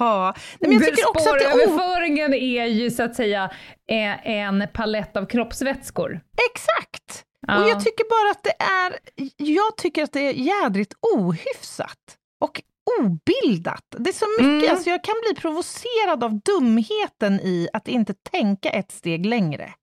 Nej, 0.00 0.32
men 0.60 0.72
jag 0.72 0.84
tycker 0.84 1.08
också 1.08 1.28
att 1.30 1.38
det 1.38 1.44
är 1.44 1.50
Spåröverföringen 1.50 2.34
är 2.34 2.66
ju 2.66 2.90
så 2.90 3.02
att 3.02 3.14
säga 3.14 3.50
eh, 3.90 4.26
en 4.30 4.64
palett 4.72 5.16
av 5.16 5.26
kroppsvätskor. 5.26 6.20
Exakt! 6.52 7.24
Ja. 7.46 7.62
Och 7.64 7.70
jag 7.70 7.84
tycker 7.84 8.04
bara 8.10 8.30
att 8.30 8.42
det 8.44 8.64
är, 8.64 8.98
jag 9.36 9.76
tycker 9.76 10.02
att 10.02 10.12
det 10.12 10.20
är 10.20 10.32
jädrigt 10.32 10.94
ohyfsat 11.16 12.18
och 12.40 12.62
obildat. 13.00 13.84
Det 13.98 14.10
är 14.10 14.14
så 14.14 14.26
mycket, 14.38 14.62
Mm. 14.64 14.70
alltså 14.76 14.90
jag 14.90 15.04
kan 15.04 15.14
bli 15.26 15.40
provocerad 15.40 16.24
av 16.24 16.40
dumheten 16.40 17.40
i 17.40 17.68
att 17.72 17.88
inte 17.88 18.14
tänka 18.14 18.70
ett 18.70 18.90
steg 18.92 19.26
längre. 19.26 19.74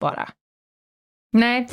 Bara. 0.00 0.28
Nej, 1.32 1.68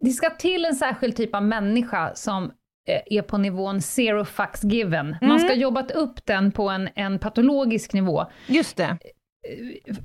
det 0.00 0.10
ska 0.10 0.30
till 0.30 0.64
en 0.64 0.74
särskild 0.74 1.16
typ 1.16 1.34
av 1.34 1.42
människa 1.44 2.14
som 2.14 2.44
eh, 2.88 3.00
är 3.06 3.22
på 3.22 3.38
nivån 3.38 3.82
zero 3.82 4.24
fucks 4.24 4.64
given. 4.64 5.10
Man 5.20 5.30
Mm. 5.30 5.38
ska 5.38 5.54
jobbat 5.54 5.90
upp 5.90 6.26
den 6.26 6.52
på 6.52 6.68
en, 6.68 6.88
en 6.94 7.18
patologisk 7.18 7.92
nivå. 7.92 8.26
Just 8.46 8.76
det. 8.76 8.98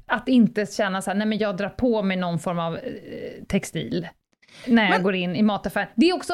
Att 0.06 0.28
inte 0.28 0.66
känna 0.66 1.02
så 1.02 1.10
här, 1.12 1.18
nej 1.18 1.28
men 1.28 1.38
jag 1.38 1.58
drar 1.58 1.70
på 1.70 2.02
mig 2.04 2.18
någon 2.18 2.40
form 2.40 2.60
av 2.60 2.78
eh, 2.78 3.44
textil 3.48 4.08
när 4.68 4.84
jag 4.84 4.90
Men- 4.92 5.04
går 5.04 5.16
in 5.16 5.36
i 5.36 5.42
mataffären. 5.42 5.88
Det 5.96 6.10
är 6.10 6.16
också, 6.16 6.34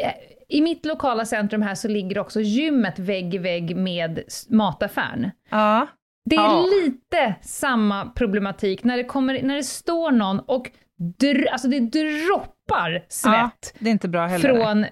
eh, 0.00 0.12
i 0.48 0.60
mitt 0.60 0.86
lokala 0.86 1.24
centrum 1.24 1.62
här 1.62 1.74
så 1.74 1.88
ligger 1.88 2.18
också 2.18 2.40
gymmet 2.40 2.98
vägg 2.98 3.34
i 3.34 3.38
vägg 3.38 3.76
med 3.76 4.20
mataffären. 4.48 5.30
Ja. 5.50 5.86
Det 6.24 6.36
är 6.36 6.40
Ja. 6.40 6.64
lite 6.84 7.34
samma 7.40 8.06
problematik 8.06 8.84
när 8.84 8.96
det, 8.96 9.04
kommer, 9.04 9.42
när 9.42 9.56
det 9.56 9.62
står 9.62 10.10
någon 10.10 10.40
och 10.40 10.70
dr, 11.18 11.46
alltså 11.52 11.68
det 11.68 11.80
droppar 11.80 12.90
ja, 12.92 13.00
svett 13.08 13.74
det 13.78 13.88
är 13.88 13.92
inte 13.92 14.08
bra 14.08 14.26
heller. 14.26 14.54
från 14.64 14.86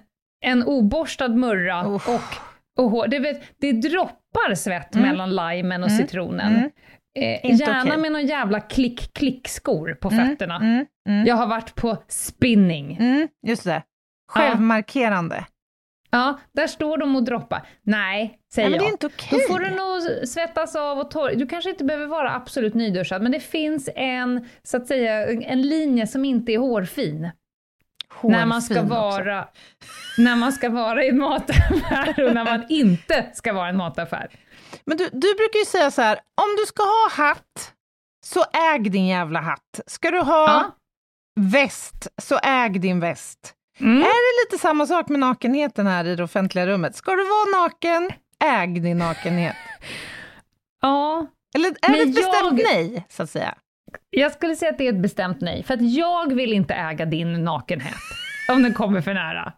en 0.44 0.62
oborstad 0.64 1.28
murra 1.28 1.86
Uff. 1.86 2.08
och, 2.08 2.20
och 2.84 2.90
hår. 2.90 3.06
Det, 3.08 3.18
vet, 3.18 3.42
det 3.60 3.72
droppar 3.72 4.54
svett 4.54 4.94
Mm. 4.94 5.08
mellan 5.08 5.36
limen 5.36 5.82
och 5.82 5.88
Mm. 5.90 5.98
citronen. 6.06 6.56
Mm. 6.56 6.70
Eh, 7.16 7.56
gärna 7.60 7.82
okej. 7.82 7.98
med 7.98 8.12
någon 8.12 8.26
jävla 8.26 8.60
klick-klick-skor 8.60 9.94
på 9.94 10.08
Mm, 10.10 10.28
fötterna. 10.28 10.56
Mm, 10.56 10.86
mm, 11.08 11.26
Jag 11.26 11.34
har 11.34 11.46
varit 11.46 11.74
på 11.74 11.96
spinning. 12.08 12.96
mm, 13.00 13.28
just 13.46 13.64
det. 13.64 13.82
Självmarkerande. 14.32 15.44
Ja, 16.10 16.38
där 16.52 16.66
står 16.66 16.98
de 16.98 17.16
och 17.16 17.22
droppar. 17.24 17.66
Nej, 17.82 18.38
säger 18.54 18.68
Nej, 18.70 18.78
men 18.78 18.84
det 18.86 18.90
är 18.90 18.92
inte 18.92 19.06
okej. 19.06 19.28
Då 19.30 19.54
får 19.54 19.60
du 19.60 19.70
nog 19.70 20.28
svettas 20.28 20.76
av 20.76 20.98
och 20.98 21.10
torr. 21.10 21.32
Du 21.36 21.46
kanske 21.46 21.70
inte 21.70 21.84
behöver 21.84 22.06
vara 22.06 22.34
absolut 22.34 22.74
nyduschad, 22.74 23.22
men 23.22 23.32
det 23.32 23.40
finns 23.40 23.88
en, 23.96 24.48
så 24.62 24.76
att 24.76 24.86
säga, 24.86 25.26
en 25.42 25.62
linje 25.62 26.06
som 26.06 26.24
inte 26.24 26.52
är 26.52 26.58
hårfin. 26.58 27.30
När 28.22 28.46
man 28.46 28.62
ska 28.62 28.74
Hårfin 28.74 28.92
också. 28.92 29.00
vara 29.22 29.48
när 30.18 30.36
man 30.36 30.52
ska 30.52 30.70
vara 30.70 31.04
i 31.04 31.08
en 31.08 31.18
mataffär 31.18 32.24
och 32.24 32.34
när 32.34 32.44
man 32.44 32.64
inte 32.68 33.30
ska 33.34 33.52
vara 33.52 33.66
i 33.66 33.70
en 33.70 33.76
mataffär. 33.76 34.30
Men 34.84 34.96
du, 34.96 35.04
du 35.12 35.34
brukar 35.34 35.58
ju 35.58 35.64
säga 35.64 35.90
så 35.90 36.02
här, 36.02 36.14
om 36.14 36.56
du 36.60 36.66
ska 36.66 36.82
ha 36.82 37.24
hatt, 37.24 37.72
så 38.26 38.44
äg 38.74 38.78
din 38.90 39.06
jävla 39.06 39.40
hatt. 39.40 39.80
Ska 39.86 40.10
du 40.10 40.20
ha 40.20 40.46
Ja. 40.48 40.76
väst, 41.40 42.08
så 42.22 42.38
äg 42.42 42.70
din 42.78 43.00
väst. 43.00 43.52
Mm. 43.80 43.98
Är 43.98 44.04
det 44.04 44.44
lite 44.46 44.62
samma 44.62 44.86
sak 44.86 45.08
med 45.08 45.20
nakenheten 45.20 45.86
här 45.86 46.04
i 46.04 46.16
det 46.16 46.22
offentliga 46.24 46.66
rummet? 46.66 46.96
Ska 46.96 47.10
du 47.12 47.24
vara 47.24 47.62
naken, 47.62 48.10
äg 48.44 48.66
din 48.80 48.98
nakenhet. 48.98 49.56
Ja, 50.82 51.26
Eller 51.54 51.68
är 51.68 51.92
det 51.92 52.00
ett 52.02 52.14
bestämt 52.14 52.60
jag- 52.60 52.74
nej, 52.74 53.06
så 53.08 53.22
att 53.22 53.30
säga? 53.30 53.54
Jag 54.10 54.32
skulle 54.32 54.56
säga 54.56 54.70
att 54.70 54.78
det 54.78 54.88
är 54.88 54.92
ett 54.92 55.02
bestämt 55.02 55.40
nej, 55.40 55.62
för 55.62 55.74
att 55.74 55.92
jag 55.94 56.34
vill 56.34 56.52
inte 56.52 56.74
äga 56.74 57.04
din 57.04 57.44
nakenhet 57.44 57.94
om 58.48 58.62
den 58.62 58.74
kommer 58.74 59.00
för 59.00 59.14
nära. 59.14 59.52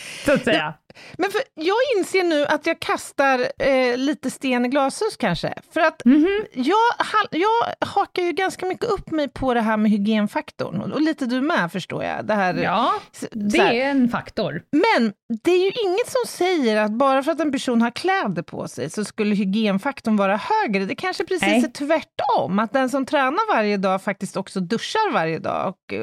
Så 0.24 0.32
att 0.32 0.44
säga. 0.44 0.74
Men 1.18 1.30
för 1.30 1.40
jag 1.54 1.76
inser 1.98 2.24
nu 2.24 2.46
att 2.46 2.66
jag 2.66 2.80
kastar 2.80 3.38
eh, 3.58 3.96
lite 3.96 4.30
sten 4.30 4.64
i 4.64 4.68
glashus 4.68 5.16
kanske. 5.18 5.54
För 5.72 5.80
att 5.80 6.02
Mhm. 6.04 6.44
jag, 6.54 6.76
ha- 6.98 7.28
jag 7.30 7.86
hakar 7.88 8.22
ju 8.22 8.32
ganska 8.32 8.66
mycket 8.66 8.84
upp 8.84 9.10
mig 9.10 9.28
på 9.28 9.54
det 9.54 9.60
här 9.60 9.76
med 9.76 9.90
hygienfaktorn. 9.90 10.80
Och, 10.80 10.90
och 10.90 11.00
lite 11.00 11.26
du 11.26 11.40
med 11.40 11.72
förstår 11.72 12.04
jag. 12.04 12.26
Det 12.26 12.34
här, 12.34 12.54
Ja, 12.54 12.92
det 13.32 13.58
är 13.58 13.90
en 13.90 14.08
faktor. 14.08 14.62
Men 14.72 15.12
det 15.44 15.50
är 15.50 15.58
ju 15.64 15.70
inget 15.84 16.06
som 16.08 16.22
säger 16.26 16.76
att 16.76 16.90
bara 16.92 17.22
för 17.22 17.32
att 17.32 17.40
en 17.40 17.52
person 17.52 17.82
har 17.82 17.90
kläder 17.90 18.42
på 18.42 18.68
sig 18.68 18.90
så 18.90 19.04
skulle 19.04 19.34
hygienfaktorn 19.34 20.16
vara 20.16 20.36
högre. 20.36 20.84
Det 20.84 20.94
kanske 20.94 21.24
precis 21.24 21.48
Nej. 21.48 21.64
är 21.64 21.68
tvärtom, 21.70 22.58
att 22.58 22.72
den 22.72 22.88
som 22.90 23.06
tränar 23.06 23.54
varje 23.54 23.76
dag 23.76 24.02
faktiskt 24.02 24.36
också 24.36 24.60
duschar 24.60 25.12
varje 25.12 25.38
dag 25.38 25.68
och 25.68 25.94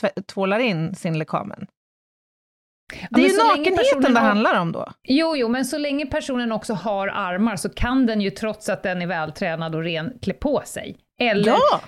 tv- 0.00 0.22
tvålar 0.26 0.58
in 0.58 0.94
sin 0.94 1.18
lekamen. 1.18 1.66
Det 2.88 3.08
men 3.10 3.20
är 3.24 3.28
ju 3.28 3.36
nakenheten 3.36 4.14
det 4.14 4.20
handlar 4.20 4.60
om 4.60 4.72
då. 4.72 4.92
Jo, 5.02 5.36
jo, 5.36 5.48
men 5.48 5.64
så 5.64 5.78
länge 5.78 6.06
personen 6.06 6.52
också 6.52 6.74
har 6.74 7.08
armar 7.08 7.56
så 7.56 7.68
kan 7.68 8.06
den 8.06 8.20
ju 8.20 8.30
trots 8.30 8.68
att 8.68 8.82
den 8.82 9.02
är 9.02 9.06
vältränad 9.06 9.74
och 9.74 9.82
ren 9.82 10.18
klä 10.22 10.34
på 10.34 10.62
sig. 10.64 10.96
Eller, 11.20 11.52
Ja! 11.52 11.80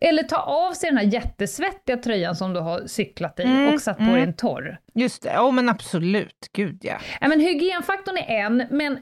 eller 0.00 0.22
ta 0.22 0.36
av 0.36 0.72
sig 0.72 0.90
den 0.90 0.98
här 0.98 1.04
jättesvettiga 1.04 1.96
tröjan 1.96 2.36
som 2.36 2.52
du 2.52 2.60
har 2.60 2.86
cyklat 2.86 3.40
i 3.40 3.42
Mm, 3.42 3.74
och 3.74 3.80
satt 3.80 3.96
på 3.96 4.02
mm. 4.02 4.14
dig 4.14 4.22
en 4.22 4.32
torr. 4.36 4.78
Just 4.94 5.22
det, 5.22 5.32
ja 5.32 5.50
men 5.50 5.68
absolut, 5.68 6.48
gud 6.52 6.78
ja. 6.82 6.94
Ja, 7.20 7.28
men 7.28 7.40
hygienfaktorn 7.40 8.16
är 8.16 8.28
en, 8.28 8.64
men 8.70 8.98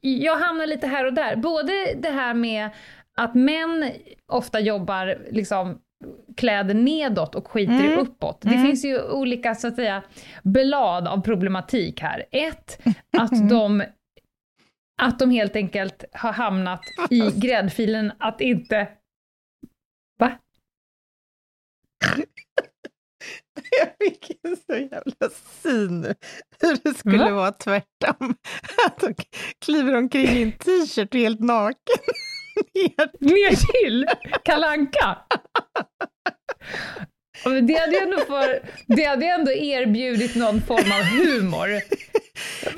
jag 0.00 0.36
hamnar 0.38 0.66
lite 0.66 0.86
här 0.86 1.04
och 1.04 1.12
där. 1.12 1.36
Både 1.36 1.72
det 1.96 2.10
här 2.10 2.34
med 2.34 2.70
att 3.16 3.34
män 3.34 3.90
ofta 4.32 4.60
jobbar 4.60 5.18
liksom 5.30 5.78
kläder 6.36 6.74
nedåt 6.74 7.34
och 7.34 7.48
skiter 7.48 7.84
Mm. 7.84 7.98
uppåt. 7.98 8.40
Det 8.40 8.48
Mm. 8.54 8.66
finns 8.66 8.84
ju 8.84 9.02
olika 9.10 9.54
så 9.54 9.68
att 9.68 9.74
säga 9.76 10.02
blad 10.42 11.08
av 11.08 11.20
problematik 11.20 12.00
här. 12.00 12.24
Ett, 12.30 12.78
Mm. 12.84 12.94
att 13.18 13.48
de 13.50 13.82
att 15.02 15.18
de 15.18 15.30
helt 15.30 15.56
enkelt 15.56 16.04
har 16.12 16.32
hamnat 16.32 16.80
i 17.10 17.20
gräddfilen 17.40 18.12
att 18.18 18.40
inte... 18.40 18.88
Va? 20.18 20.32
Jag 23.80 23.88
fick 23.98 24.30
en 24.42 24.56
så 24.56 24.72
jävla 24.72 25.28
syn 25.62 26.04
hur 26.60 26.78
det 26.84 26.94
skulle 26.98 27.18
Va? 27.24 27.30
vara 27.30 27.52
tvärtom. 27.52 28.34
Att 28.86 29.00
de 29.00 29.14
kliver 29.64 29.96
omkring 29.96 30.26
i 30.26 30.42
en 30.42 30.52
t-shirt 30.52 31.14
helt 31.14 31.40
naken. 31.40 31.96
Ner. 32.74 33.08
Ner 33.20 33.72
till 33.82 34.06
Kalanka. 34.44 35.18
Det 37.44 37.74
hade, 37.80 37.92
ju 37.92 37.98
ändå 38.02 38.16
för, 38.18 38.60
det 38.86 39.04
hade 39.04 39.24
ju 39.24 39.30
ändå 39.30 39.52
erbjudit 39.52 40.34
någon 40.36 40.60
form 40.60 40.92
av 40.92 41.02
humor. 41.02 41.80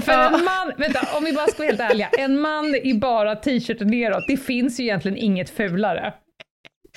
För 0.02 0.12
Ja. 0.12 0.26
en 0.38 0.44
man, 0.44 0.72
vänta, 0.76 1.16
om 1.16 1.25
vi 1.25 1.32
bara 1.32 1.46
ska 1.46 1.58
vara 1.58 1.68
helt 1.68 1.80
ärliga, 1.80 2.08
en 2.18 2.40
man 2.40 2.75
i 2.75 2.94
bara 2.94 3.37
t-shirt 3.37 3.80
neråt, 3.80 4.25
det 4.28 4.37
finns 4.37 4.80
ju 4.80 4.84
egentligen 4.84 5.16
inget 5.16 5.50
fulare. 5.50 6.14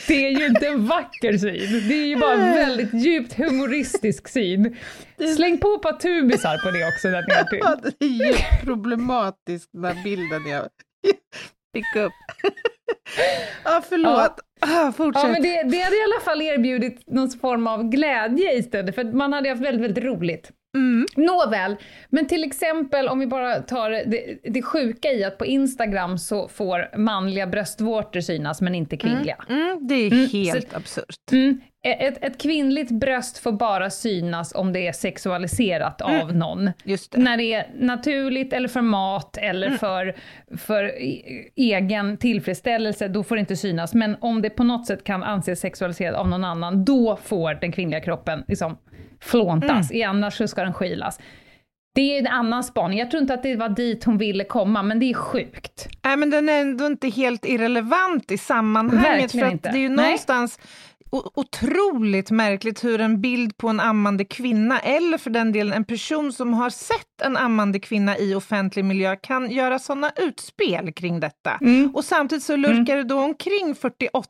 Det 0.08 0.26
är 0.26 0.30
ju 0.40 0.46
inte 0.46 0.68
en 0.68 0.86
vacker 0.88 1.38
syn, 1.38 1.88
det 1.90 1.94
är 1.94 2.06
ju 2.06 2.16
bara 2.16 2.34
en 2.34 2.54
väldigt 2.54 2.94
djupt 2.94 3.34
humoristisk 3.34 4.28
syn. 4.28 4.78
Släng 5.36 5.58
på 5.58 5.74
ett 5.74 5.82
par 5.82 5.94
tubisar 5.94 6.58
på 6.58 6.72
det 6.72 6.88
också 6.88 7.08
där 7.08 7.22
nere. 7.28 7.60
Ja, 7.62 7.78
det 8.00 8.06
är 8.06 8.10
djupt 8.28 8.64
problematiskt 8.64 9.70
den 9.74 9.86
här 9.86 10.04
bilden 10.04 10.48
jag 10.48 10.68
fick 11.76 11.96
upp. 11.96 12.14
Ja, 13.64 13.84
förlåt. 13.90 14.40
Ah, 14.60 14.92
fortsätt. 14.92 15.24
Ja, 15.24 15.30
men 15.30 15.42
det, 15.42 15.64
det 15.64 15.80
hade 15.82 15.96
i 15.96 16.04
alla 16.04 16.22
fall 16.26 16.42
erbjudit 16.42 17.04
någon 17.08 17.30
form 17.30 17.68
av 17.68 17.84
glädje 17.90 18.54
istället, 18.58 18.96
för 18.96 19.04
man 19.04 19.34
hade 19.34 19.50
haft 19.50 19.62
väldigt, 19.62 19.84
väldigt 19.84 20.04
roligt. 20.04 20.52
Mm. 20.76 21.06
Nåväl, 21.16 21.76
men 22.10 22.28
till 22.28 22.44
exempel 22.44 23.08
om 23.08 23.20
vi 23.20 23.28
bara 23.28 23.56
tar 23.62 23.90
det, 23.90 24.38
det 24.44 24.62
sjuka 24.62 25.12
i 25.12 25.24
att 25.24 25.38
på 25.38 25.46
Instagram 25.46 26.18
så 26.18 26.48
får 26.48 26.98
manliga 26.98 27.48
bröstvårtor 27.48 28.20
synas 28.22 28.62
men 28.62 28.76
inte 28.76 28.98
kvinnliga. 28.98 29.38
Mm, 29.50 29.88
det 29.88 29.96
är 29.96 30.12
Mm, 30.12 30.28
helt 30.34 30.72
så- 30.72 30.78
absurt. 30.78 31.32
Mm. 31.32 31.62
Ett, 31.86 32.24
ett 32.24 32.42
kvinnligt 32.42 32.92
bröst 32.92 33.38
får 33.38 33.52
bara 33.52 33.90
synas 33.90 34.56
om 34.56 34.74
det 34.74 34.88
är 34.88 34.92
sexualiserat 34.92 36.02
av 36.02 36.36
någon. 36.36 36.70
Just 36.84 37.12
det. 37.12 37.18
När 37.22 37.38
det 37.38 37.54
är 37.54 37.68
naturligt 37.80 38.54
eller 38.54 38.68
för 38.68 38.82
mat 38.82 39.38
eller 39.38 39.70
för, 39.70 40.16
för 40.58 40.84
e- 40.84 41.50
egen 41.56 42.18
tillfredsställelse, 42.18 43.08
då 43.08 43.24
får 43.24 43.36
det 43.36 43.40
inte 43.40 43.56
synas. 43.56 43.94
Men 43.94 44.16
om 44.22 44.42
det 44.42 44.50
på 44.50 44.64
något 44.64 44.88
sätt 44.88 45.04
kan 45.04 45.24
anses 45.24 45.60
sexualiserat 45.60 46.16
av 46.16 46.28
någon 46.30 46.44
annan, 46.44 46.86
då 46.86 47.16
får 47.24 47.54
den 47.54 47.72
kvinnliga 47.72 48.00
kroppen 48.02 48.44
liksom 48.48 48.78
flåntas. 49.24 49.92
I 49.92 50.04
annars 50.04 50.38
så 50.38 50.48
ska 50.48 50.64
den 50.64 50.74
skylas. 50.74 51.20
Det 51.96 52.16
är 52.16 52.20
en 52.20 52.28
annan 52.28 52.64
spaning. 52.64 53.00
Jag 53.00 53.12
tror 53.12 53.22
inte 53.22 53.34
att 53.34 53.44
det 53.44 53.56
var 53.56 53.70
dit 53.70 54.04
hon 54.04 54.18
ville 54.18 54.44
komma, 54.44 54.84
men 54.84 55.00
det 55.00 55.10
är 55.10 55.14
sjukt. 55.14 55.88
Nej, 56.06 56.18
men 56.18 56.30
den 56.30 56.50
är 56.50 56.62
ändå 56.62 56.86
inte 56.86 57.10
helt 57.10 57.46
irrelevant 57.46 58.32
i 58.32 58.38
sammanhanget. 58.38 59.06
Verkligen 59.06 59.30
för 59.30 59.48
att 59.48 59.54
inte. 59.54 59.72
Det 59.72 59.78
är 59.78 59.82
ju 59.82 59.90
någonstans 59.90 60.60
otroligt 61.36 62.32
märkligt 62.32 62.84
hur 62.84 63.02
en 63.02 63.22
bild 63.22 63.58
på 63.58 63.70
en 63.70 63.80
ammande 63.80 64.26
kvinna, 64.26 64.80
eller 64.80 65.18
för 65.18 65.30
den 65.30 65.52
delen 65.52 65.74
en 65.74 65.86
person 65.86 66.34
som 66.34 66.54
har 66.54 66.70
sett 66.70 67.22
en 67.24 67.38
ammande 67.38 67.80
kvinna 67.80 68.18
i 68.18 68.36
offentlig 68.36 68.86
miljö, 68.86 69.16
kan 69.16 69.52
göra 69.52 69.80
sådana 69.80 70.12
utspel 70.18 70.94
kring 70.94 71.20
detta. 71.20 71.60
Och 71.94 72.06
samtidigt 72.06 72.44
så 72.44 72.56
lurkar 72.56 72.98
det 72.98 73.04
då 73.04 73.20
omkring 73.20 73.76
48 73.76 74.30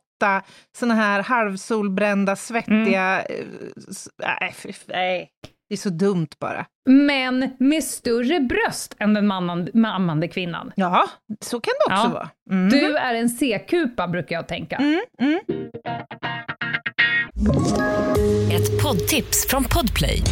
såna 0.78 0.94
här 0.94 1.22
halvsolbrända, 1.22 2.36
svettiga... 2.36 3.22
eh, 3.22 3.44
s- 3.90 4.08
Nej, 4.22 4.54
nej, 4.86 5.30
det 5.68 5.74
är 5.74 5.78
så 5.78 5.90
dumt 5.90 6.28
bara. 6.40 6.66
Men 6.90 7.50
med 7.58 7.84
större 7.84 8.40
bröst 8.40 8.96
än 8.98 9.14
den 9.14 9.26
mannan- 9.26 9.84
ammande 9.86 10.28
kvinnan. 10.28 10.72
Ja, 10.76 11.08
så 11.40 11.60
kan 11.60 11.72
det 11.86 11.94
också 11.94 12.06
Ja. 12.06 12.12
vara. 12.12 12.28
Mm. 12.50 12.68
Du 12.68 12.96
är 12.96 13.14
en 13.14 13.28
C-kupa, 13.28 14.08
brukar 14.08 14.36
jag 14.36 14.48
tänka. 14.48 14.80
Ett 18.52 18.82
poddtips 18.82 19.46
från 19.48 19.64
Podplay. 19.64 20.22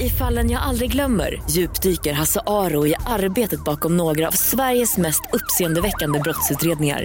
I 0.00 0.08
fallen 0.10 0.50
jag 0.50 0.62
aldrig 0.62 0.90
glömmer 0.92 1.40
djupdyker 1.50 2.12
Hasse 2.12 2.40
Aro 2.46 2.86
i 2.86 2.94
arbetet 3.06 3.64
bakom 3.64 3.96
några 3.96 4.28
av 4.28 4.30
Sveriges 4.32 4.98
mest 4.98 5.22
uppseendeväckande 5.32 6.18
brottsutredningar. 6.18 7.04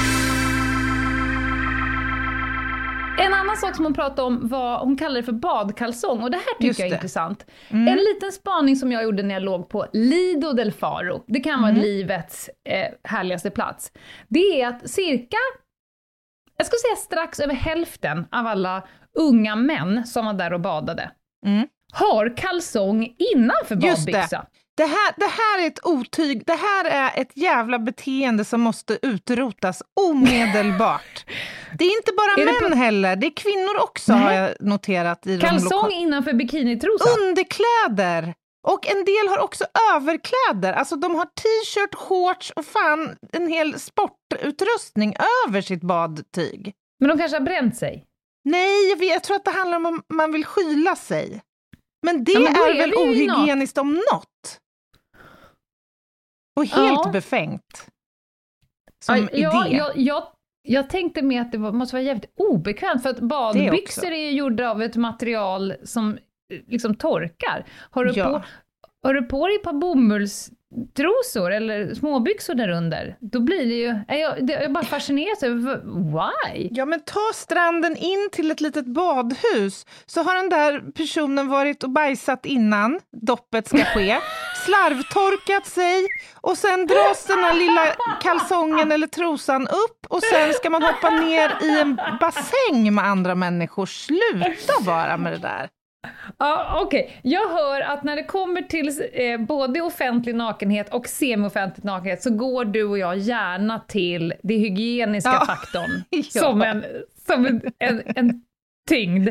Annan 3.51 3.61
sak 3.61 3.75
som 3.75 3.85
hon 3.85 3.93
pratade 3.93 4.21
om 4.21 4.47
var, 4.47 4.79
hon 4.79 4.97
kallade 4.97 5.19
det 5.19 5.23
för 5.25 5.31
badkalsong 5.31 6.23
och 6.23 6.31
det 6.31 6.37
här 6.37 6.53
tycker 6.53 6.67
Just 6.67 6.79
jag 6.79 6.85
är 6.85 6.89
det. 6.89 6.95
intressant. 6.95 7.45
En 7.69 7.95
liten 8.13 8.31
spaning 8.31 8.75
som 8.75 8.91
jag 8.91 9.03
gjorde 9.03 9.23
när 9.23 9.33
jag 9.35 9.43
låg 9.43 9.69
på 9.69 9.85
Lido 9.93 10.53
del 10.53 10.71
Faro, 10.71 11.23
det 11.27 11.39
kan 11.39 11.61
vara 11.61 11.71
livets 11.71 12.49
eh, 12.69 12.87
härligaste 13.03 13.49
plats, 13.49 13.91
det 14.27 14.61
är 14.61 14.67
att 14.67 14.89
cirka, 14.89 15.37
jag 16.57 16.67
skulle 16.67 16.79
säga 16.79 16.95
strax 16.95 17.39
över 17.39 17.53
hälften 17.53 18.25
av 18.31 18.47
alla 18.47 18.83
unga 19.19 19.55
män 19.55 20.03
som 20.07 20.25
var 20.25 20.33
där 20.33 20.53
och 20.53 20.59
badade, 20.61 21.11
Mm. 21.45 21.67
har 21.93 22.37
kalsong 22.37 23.15
innanför 23.33 23.75
badbyxa. 23.75 24.45
Det 24.77 24.85
här, 24.85 25.13
det 25.17 25.25
här 25.25 25.63
är 25.63 25.67
ett 25.67 25.85
otyg, 25.85 26.43
det 26.45 26.55
här 26.55 26.85
är 26.85 27.21
ett 27.21 27.31
jävla 27.37 27.79
beteende 27.79 28.45
som 28.45 28.61
måste 28.61 28.99
utrotas 29.01 29.83
omedelbart. 30.01 31.25
Det 31.77 31.85
är 31.85 31.97
inte 31.97 32.11
bara 32.17 32.31
Är 32.41 32.45
det 32.45 32.61
män 32.61 32.71
på- 32.71 32.77
heller, 32.77 33.15
det 33.15 33.27
är 33.27 33.35
kvinnor 33.35 33.79
också 33.83 34.13
har 34.13 34.31
jag 34.31 34.55
noterat 34.59 35.27
i 35.27 35.37
de 35.37 35.47
Kalsong 35.47 35.69
loka- 35.83 35.91
innanför 35.95 36.33
bikinitrosa. 36.33 37.09
Underkläder! 37.19 38.33
Och 38.67 38.87
en 38.87 39.05
del 39.05 39.27
har 39.29 39.39
också 39.39 39.65
överkläder, 39.95 40.73
alltså 40.73 40.95
de 40.95 41.15
har 41.15 41.25
t-shirt, 41.25 41.95
shorts 41.95 42.51
och 42.55 42.65
fan 42.65 43.15
en 43.33 43.47
hel 43.47 43.79
sportutrustning 43.79 45.15
över 45.47 45.61
sitt 45.61 45.81
badtyg. 45.81 46.73
Men 46.99 47.09
de 47.09 47.17
kanske 47.17 47.37
har 47.37 47.45
bränt 47.45 47.77
sig. 47.77 48.05
Nej, 48.49 48.89
jag, 48.89 48.97
vet, 48.97 49.09
jag 49.09 49.23
tror 49.23 49.35
att 49.35 49.45
det 49.45 49.51
handlar 49.51 49.77
om 49.77 49.85
om 49.85 50.01
man 50.13 50.31
vill 50.31 50.45
skyla 50.45 50.95
sig. 50.95 51.41
Men 52.05 52.23
det 52.23 52.31
Ja, 52.31 52.39
men 52.39 52.55
är 52.55 52.69
är 52.69 52.77
väl 52.77 52.93
ohygieniskt 52.93 53.77
om 53.77 53.93
något? 53.93 54.57
Och 56.61 56.67
helt 56.67 57.01
Ja. 57.05 57.09
befängt. 57.11 57.87
Som 59.05 59.15
Ja, 59.17 59.27
ja, 59.33 59.67
idé. 59.67 59.77
jag, 59.77 59.91
jag, 59.97 60.23
jag 60.63 60.89
tänkte 60.89 61.21
med 61.21 61.41
att 61.41 61.51
det 61.51 61.57
var, 61.57 61.71
måste 61.71 61.95
vara 61.95 62.03
jävligt 62.03 62.31
obekvämt, 62.37 63.03
för 63.03 63.09
att 63.09 63.19
badbyxor 63.19 64.11
är 64.11 64.17
ju 64.17 64.31
gjorda 64.31 64.69
av 64.69 64.81
ett 64.83 64.95
material 64.95 65.73
som 65.83 66.17
liksom 66.67 66.95
torkar. 66.95 67.65
Har 67.91 68.05
du, 68.05 68.11
Ja. 68.15 68.25
på, 68.25 68.41
har 69.07 69.13
du 69.13 69.23
på 69.23 69.47
dig 69.47 69.55
ett 69.55 69.63
par 69.63 69.73
bomullstrosor 69.73 71.51
eller 71.51 71.93
småbyxor 71.93 72.53
där 72.55 72.69
under, 72.69 73.17
då 73.19 73.39
blir 73.39 73.65
det 73.65 73.73
ju... 73.75 74.17
Jag, 74.19 74.47
det- 74.47 74.61
jag 74.63 74.73
bara 74.73 74.83
fascineras 74.83 75.43
över 75.43 75.81
why? 76.13 76.67
Ja, 76.71 76.85
men 76.85 76.99
ta 76.99 77.31
stranden 77.33 77.95
in 77.97 78.29
till 78.31 78.51
ett 78.51 78.61
litet 78.61 78.85
badhus, 78.85 79.85
så 80.05 80.23
har 80.23 80.35
den 80.35 80.49
där 80.49 80.91
personen 80.91 81.47
varit 81.47 81.83
och 81.83 81.89
bajsat 81.89 82.45
innan 82.45 82.99
doppet 83.21 83.67
ska 83.67 83.77
ske, 83.83 84.17
slarvtorkat 84.65 85.65
sig 85.65 86.07
och 86.41 86.57
sen 86.57 86.87
dras 86.87 87.25
den 87.25 87.39
här 87.39 87.53
lilla 87.53 87.81
kalsongen 88.21 88.91
eller 88.91 89.07
trosan 89.07 89.67
upp 89.67 90.05
och 90.09 90.23
sen 90.23 90.53
ska 90.53 90.69
man 90.69 90.83
hoppa 90.83 91.09
ner 91.09 91.51
i 91.61 91.79
en 91.79 91.99
bassäng 92.19 92.95
med 92.95 93.05
andra 93.05 93.35
människor. 93.35 93.85
Sluta 93.85 94.73
bara 94.85 95.17
med 95.17 95.31
det 95.33 95.37
där. 95.37 95.69
Ja, 96.39 96.81
Okej, 96.85 97.19
jag 97.23 97.49
hör 97.49 97.81
att 97.81 98.03
när 98.03 98.15
det 98.15 98.23
kommer 98.23 98.61
till 98.61 98.87
eh, 99.13 99.37
både 99.37 99.81
offentlig 99.81 100.35
nakenhet 100.35 100.93
och 100.93 101.07
semi-offentlig 101.07 101.83
nakenhet 101.85 102.23
så 102.23 102.29
går 102.29 102.65
du 102.65 102.83
och 102.83 102.97
jag 102.97 103.17
gärna 103.17 103.79
till 103.79 104.33
det 104.43 104.53
hygieniska 104.57 105.29
Ja. 105.39 105.45
faktorn 105.45 106.03
Ja. 106.09 106.41
som, 106.41 106.61
en, 106.61 106.85
som 107.27 107.45
en, 107.45 107.61
en, 107.79 108.01
en 108.15 108.41
tyngd. 108.89 109.29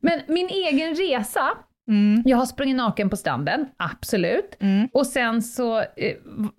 Men 0.00 0.20
min 0.28 0.48
egen 0.48 0.94
resa, 0.94 1.50
Mm. 1.92 2.22
jag 2.26 2.36
har 2.36 2.46
sprungit 2.46 2.76
naken 2.76 3.10
på 3.10 3.16
stranden, 3.16 3.68
absolut. 3.76 4.56
Mm. 4.60 4.88
Och 4.92 5.06
sen 5.06 5.42
så, 5.42 5.78
eh, 5.80 6.16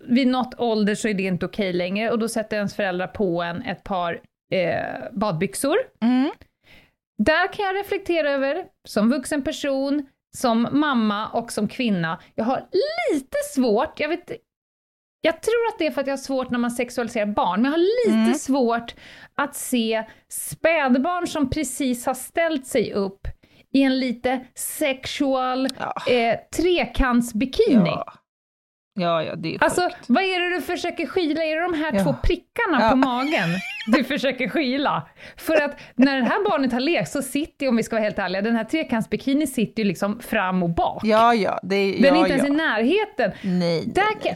vid 0.08 0.26
något 0.28 0.54
ålder 0.60 0.94
så 0.94 1.08
är 1.08 1.14
det 1.14 1.22
inte 1.22 1.46
okej 1.46 1.72
längre 1.72 2.10
och 2.10 2.18
då 2.18 2.28
sätter 2.28 2.56
ens 2.56 2.74
föräldrar 2.76 3.06
på 3.06 3.42
en 3.42 3.62
ett 3.62 3.84
par 3.84 4.20
eh, 4.52 5.10
badbyxor. 5.12 5.76
Mm. 6.02 6.30
Där 7.18 7.52
kan 7.52 7.64
jag 7.64 7.76
reflektera 7.76 8.30
över, 8.30 8.64
som 8.88 9.10
vuxen 9.10 9.42
person, 9.42 10.06
som 10.36 10.68
mamma 10.72 11.28
och 11.28 11.52
som 11.52 11.68
kvinna, 11.68 12.20
jag 12.34 12.44
har 12.44 12.62
lite 13.12 13.36
svårt, 13.54 14.00
jag 14.00 14.08
vet 14.08 14.30
jag 15.20 15.42
tror 15.42 15.66
att 15.72 15.78
det 15.78 15.86
är 15.86 15.90
för 15.90 16.00
att 16.00 16.06
jag 16.06 16.12
har 16.12 16.18
svårt 16.18 16.50
när 16.50 16.58
man 16.58 16.70
sexualiserar 16.70 17.26
barn, 17.26 17.62
men 17.62 17.70
jag 17.72 17.78
har 17.78 18.06
lite 18.06 18.18
Mm. 18.18 18.34
svårt 18.34 18.94
att 19.34 19.54
se 19.54 20.04
spädbarn 20.28 21.26
som 21.26 21.50
precis 21.50 22.06
har 22.06 22.14
ställt 22.14 22.66
sig 22.66 22.92
upp 22.92 23.28
i 23.74 23.82
en 23.82 23.98
lite 23.98 24.40
sexual 24.54 25.68
Ja. 25.78 26.12
eh, 26.12 26.36
trekantsbikini. 26.56 27.86
Ja. 27.90 28.12
ja, 29.00 29.22
ja, 29.22 29.34
det 29.36 29.54
är 29.54 29.64
Alltså, 29.64 29.80
sjukt. 29.82 30.04
vad 30.08 30.22
är 30.24 30.40
det 30.40 30.56
du 30.56 30.62
försöker 30.62 31.06
skyla? 31.06 31.44
Är 31.44 31.56
det 31.56 31.62
de 31.62 31.74
här 31.74 31.92
Ja. 31.94 32.04
två 32.04 32.14
prickarna 32.22 32.78
Ja. 32.80 32.90
på 32.90 32.96
magen 32.96 33.48
du 33.86 34.04
försöker 34.14 34.48
skyla? 34.48 35.08
För 35.36 35.60
att 35.60 35.80
när 35.96 36.16
det 36.16 36.24
här 36.24 36.50
barnet 36.50 36.72
har 36.72 36.80
lekt 36.80 37.10
så 37.10 37.22
sitter 37.22 37.66
ju, 37.66 37.70
om 37.70 37.76
vi 37.76 37.82
ska 37.82 37.96
vara 37.96 38.04
helt 38.04 38.18
ärliga, 38.18 38.42
den 38.42 38.56
här 38.56 38.64
trekantsbikini 38.64 39.46
sitter 39.46 39.82
ju 39.82 39.88
liksom 39.88 40.20
fram 40.20 40.62
och 40.62 40.70
bak. 40.70 41.02
Ja, 41.04 41.34
ja. 41.34 41.60
Det 41.62 41.76
är, 41.76 42.02
Den 42.02 42.14
är 42.14 42.18
ja, 42.18 42.22
inte 42.26 42.32
ens 42.32 42.46
i 42.48 42.50
närheten. 42.50 43.32
Nej, 43.42 43.84
Där 43.86 44.02
nej, 44.02 44.16
kan, 44.22 44.34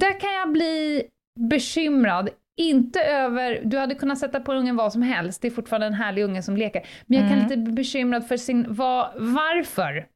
där 0.00 0.20
kan 0.20 0.32
jag 0.34 0.52
bli 0.52 1.02
bekymrad. 1.50 2.28
Inte 2.56 3.00
över, 3.02 3.60
du 3.64 3.78
hade 3.78 3.94
kunnat 3.94 4.18
sätta 4.18 4.40
på 4.40 4.52
ungen 4.52 4.76
vad 4.76 4.92
som 4.92 5.02
helst, 5.02 5.42
det 5.42 5.48
är 5.48 5.52
fortfarande 5.52 5.86
en 5.86 5.94
härlig 5.94 6.22
unge 6.24 6.42
som 6.42 6.56
leker. 6.56 6.86
Men 7.06 7.18
jag 7.18 7.28
kan 7.28 7.38
Mm. 7.38 7.48
lite 7.48 7.56
bli 7.60 7.72
bekymrad 7.72 8.26
för 8.28 8.36
sin, 8.36 8.66
vad, 8.74 9.12
varför 9.16 10.06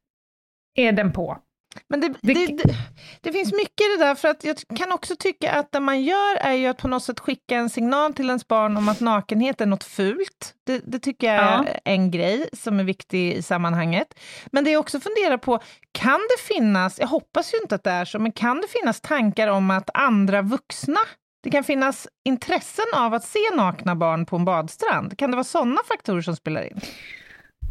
är 0.78 0.92
den 0.92 1.12
på? 1.12 1.38
Men 1.88 2.00
det, 2.00 2.08
Det- 2.22 2.34
det, 2.34 2.74
det, 3.20 3.32
finns 3.32 3.52
mycket 3.52 3.80
i 3.80 3.96
det 3.98 4.04
där, 4.04 4.14
för 4.14 4.28
att 4.28 4.44
jag 4.44 4.56
kan 4.78 4.92
också 4.92 5.16
tycka 5.18 5.52
att 5.52 5.72
det 5.72 5.80
man 5.80 6.02
gör 6.02 6.36
är 6.36 6.52
ju 6.52 6.66
att 6.66 6.78
på 6.78 6.88
något 6.88 7.02
sätt 7.02 7.20
skicka 7.20 7.56
en 7.56 7.70
signal 7.70 8.14
till 8.14 8.26
ens 8.26 8.48
barn 8.48 8.76
om 8.76 8.88
att 8.88 9.00
nakenhet 9.00 9.60
är 9.60 9.66
något 9.66 9.84
fult. 9.84 10.54
Det, 10.66 10.82
det 10.86 10.98
tycker 10.98 11.26
jag 11.34 11.44
Ja. 11.44 11.64
är 11.64 11.80
en 11.84 12.10
grej 12.10 12.48
som 12.52 12.80
är 12.80 12.84
viktig 12.84 13.32
i 13.32 13.42
sammanhanget. 13.42 14.20
Men 14.52 14.64
det 14.64 14.70
jag 14.70 14.80
också 14.80 15.00
funderar 15.00 15.36
på, 15.38 15.58
kan 15.92 16.20
det 16.20 16.54
finnas, 16.54 16.98
jag 17.00 17.06
hoppas 17.06 17.54
ju 17.54 17.58
inte 17.58 17.74
att 17.74 17.84
det 17.84 17.90
är 17.90 18.04
så, 18.04 18.18
men 18.18 18.32
kan 18.32 18.56
det 18.60 18.68
finnas 18.68 19.00
tankar 19.00 19.48
om 19.48 19.70
att 19.70 19.90
andra 19.94 20.42
vuxna 20.42 21.00
det 21.46 21.50
kan 21.50 21.64
finnas 21.64 22.08
intressen 22.24 22.84
av 22.96 23.14
att 23.14 23.24
se 23.24 23.38
nakna 23.56 23.96
barn 23.96 24.26
på 24.26 24.36
en 24.36 24.44
badstrand. 24.44 25.18
Kan 25.18 25.30
det 25.30 25.36
vara 25.36 25.44
sådana 25.44 25.80
faktorer 25.88 26.20
som 26.20 26.36
spelar 26.36 26.62
in? 26.62 26.80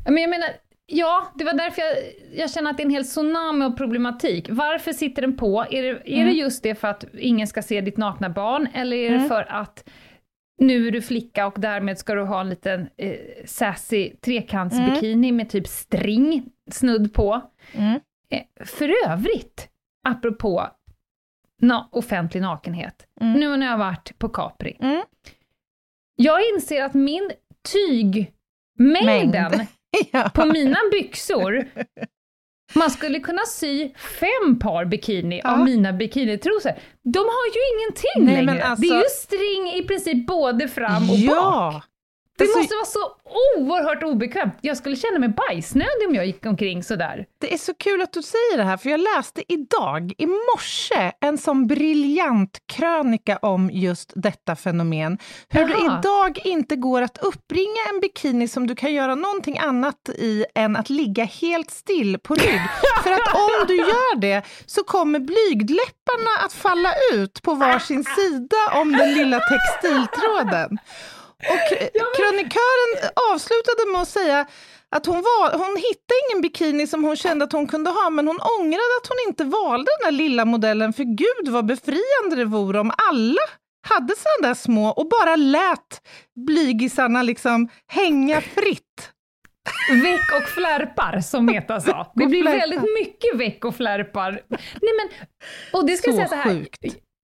Men 0.05 0.17
jag 0.17 0.29
menar, 0.29 0.49
ja, 0.85 1.31
det 1.35 1.43
var 1.45 1.53
därför 1.53 1.81
jag, 1.81 1.93
jag 2.35 2.51
känner 2.51 2.71
att 2.71 2.77
det 2.77 2.83
är 2.83 2.85
en 2.85 2.91
hel 2.91 3.03
tsunami 3.05 3.65
av 3.65 3.69
problematik. 3.77 4.47
Varför 4.51 4.93
sitter 4.93 5.21
den 5.21 5.38
på? 5.38 5.65
Är 5.69 5.83
det, 5.83 5.89
är 5.89 6.01
Mm. 6.21 6.25
det 6.27 6.31
just 6.33 6.63
det 6.63 6.75
för 6.75 6.88
att 6.88 7.05
ingen 7.17 7.47
ska 7.47 7.61
se 7.61 7.81
ditt 7.81 7.97
nakna 7.97 8.29
barn, 8.29 8.67
eller 8.73 8.97
är 8.97 9.09
det 9.09 9.15
Mm. 9.15 9.27
för 9.27 9.45
att 9.51 9.89
nu 10.61 10.88
är 10.88 10.91
du 10.91 11.01
flicka 11.01 11.47
och 11.47 11.55
därmed 11.59 11.97
ska 11.99 12.15
du 12.15 12.21
ha 12.23 12.41
en 12.41 12.49
liten 12.49 12.88
eh, 12.97 13.15
sassy 13.45 14.09
trekantsbikini 14.15 15.31
med 15.31 15.49
typ 15.49 15.67
string 15.67 16.45
snudd 16.71 17.13
på? 17.13 17.41
Mm. 17.73 17.99
Eh, 18.29 18.65
för 18.65 18.93
övrigt, 19.07 19.67
apropå 20.07 20.67
na- 21.62 21.88
offentlig 21.91 22.41
nakenhet, 22.41 23.06
Mm. 23.22 23.34
nu 23.39 23.58
när 23.58 23.65
jag 23.65 23.74
har 23.74 23.80
varit 23.80 24.20
på 24.20 24.30
Capri, 24.30 24.78
Mm. 24.80 25.04
jag 26.15 26.39
inser 26.56 26.84
att 26.84 26.94
min 26.94 27.32
tygmängden 27.72 29.52
Mängd. 29.52 29.68
Ja. 30.12 30.30
på 30.34 30.46
mina 30.46 30.78
byxor, 30.91 31.65
man 32.76 32.89
skulle 32.91 33.20
kunna 33.20 33.46
sy 33.46 33.89
fem 33.96 34.60
par 34.60 34.86
bikini 34.86 35.41
Ja. 35.44 35.52
av 35.54 35.60
mina 35.60 35.94
bikinitrosor. 35.94 36.72
De 37.04 37.20
har 37.20 37.46
ju 37.56 37.62
ingenting 37.78 38.36
Nej, 38.36 38.46
längre. 38.46 38.63
alltså- 38.63 38.82
Det 38.82 38.88
är 38.88 38.98
ju 38.98 39.10
string 39.10 39.80
i 39.84 39.88
princip 39.88 40.28
både 40.28 40.68
fram 40.68 41.10
och 41.10 41.18
bak. 41.28 41.84
Det 42.38 42.43
Alltså- 42.43 42.60
måste 42.60 42.76
vara 42.76 42.86
så 42.86 43.15
oerhört 43.60 44.04
obekvämt. 44.04 44.54
Jag 44.62 44.78
skulle 44.78 44.95
känna 44.95 45.19
mig 45.19 45.30
bajsnödig 45.30 46.08
om 46.08 46.15
jag 46.15 46.26
gick 46.26 46.45
omkring 46.45 46.84
sådär. 46.84 47.26
Det 47.41 47.54
är 47.54 47.58
så 47.58 47.74
kul 47.74 48.02
att 48.02 48.13
du 48.13 48.21
säger 48.21 48.58
det 48.58 48.63
här, 48.63 48.78
för 48.78 48.89
jag 48.89 49.00
läste 49.00 49.43
idag, 49.48 50.13
i 50.17 50.26
morse, 50.26 51.12
en 51.21 51.38
sån 51.38 51.67
briljant 51.67 52.60
krönika 52.65 53.38
om 53.38 53.69
just 53.74 54.13
detta 54.15 54.56
fenomen. 54.56 55.17
Hur 55.50 55.65
det 55.65 55.78
idag 55.98 56.39
inte 56.43 56.76
går 56.76 57.02
att 57.02 57.17
uppbringa 57.17 57.82
en 57.93 58.00
bikini 58.00 58.48
som 58.48 58.67
du 58.67 58.76
kan 58.76 58.93
göra 58.93 59.15
någonting 59.15 59.58
annat 59.58 60.10
i 60.10 60.45
än 60.56 60.76
att 60.76 60.89
ligga 60.89 61.24
helt 61.24 61.71
still 61.71 62.19
på 62.19 62.36
rygg. 62.36 62.62
för 63.04 63.12
att 63.12 63.34
om 63.36 63.67
du 63.67 63.76
gör 63.76 64.15
det 64.19 64.41
så 64.65 64.84
kommer 64.84 65.19
blygdläpparna 65.19 66.45
att 66.45 66.54
falla 66.54 66.93
ut 67.13 67.41
på 67.41 67.54
varsin 67.54 68.04
sida 68.04 68.58
om 68.82 68.91
den 68.91 69.13
lilla 69.13 69.39
textiltråden. 69.39 70.78
Och 71.49 71.81
eh, 71.81 71.89
krönikören 72.17 73.12
avslutade 73.34 73.91
med 73.91 74.01
att 74.01 74.08
säga 74.08 74.45
att 74.89 75.05
hon, 75.05 75.15
var, 75.21 75.51
hon 75.51 75.77
hittade 75.77 76.19
ingen 76.29 76.41
bikini 76.41 76.88
som 76.88 77.03
hon 77.03 77.15
kände 77.15 77.45
att 77.45 77.51
hon 77.51 77.67
kunde 77.67 77.89
ha, 77.89 78.10
men 78.10 78.27
hon 78.27 78.39
ångrade 78.60 78.93
att 79.01 79.08
hon 79.08 79.17
inte 79.27 79.43
valde 79.43 79.91
den 79.99 80.05
där 80.08 80.17
lilla 80.17 80.45
modellen, 80.45 80.93
för 80.93 81.03
gud 81.03 81.53
vad 81.53 81.65
befriande 81.65 82.36
det 82.36 82.45
vore 82.45 82.79
om 82.79 82.91
alla 83.12 83.41
hade 83.88 84.13
sådana 84.17 84.47
där 84.47 84.53
små 84.55 84.88
och 84.89 85.10
bara 85.10 85.36
lät 85.36 86.01
blygisarna 86.47 87.21
liksom 87.23 87.69
hänga 87.88 88.41
fritt. 88.41 89.12
Väck 90.03 90.41
och 90.41 90.49
flärpar, 90.49 91.19
som 91.19 91.45
Meta 91.45 91.81
sa. 91.81 92.12
Det 92.15 92.25
blir 92.25 92.43
väldigt 92.43 92.81
mycket 92.99 93.36
väck 93.36 93.65
och 93.65 93.75
flärpar. 93.75 94.31
Nej, 94.49 94.60
men, 94.97 95.27
och 95.73 95.86
det 95.88 95.97
ska 95.97 96.12
jag 96.12 96.15
Så 96.15 96.29
säga 96.29 96.43
så 96.43 96.49
här. 96.49 96.55
sjukt. 96.55 96.86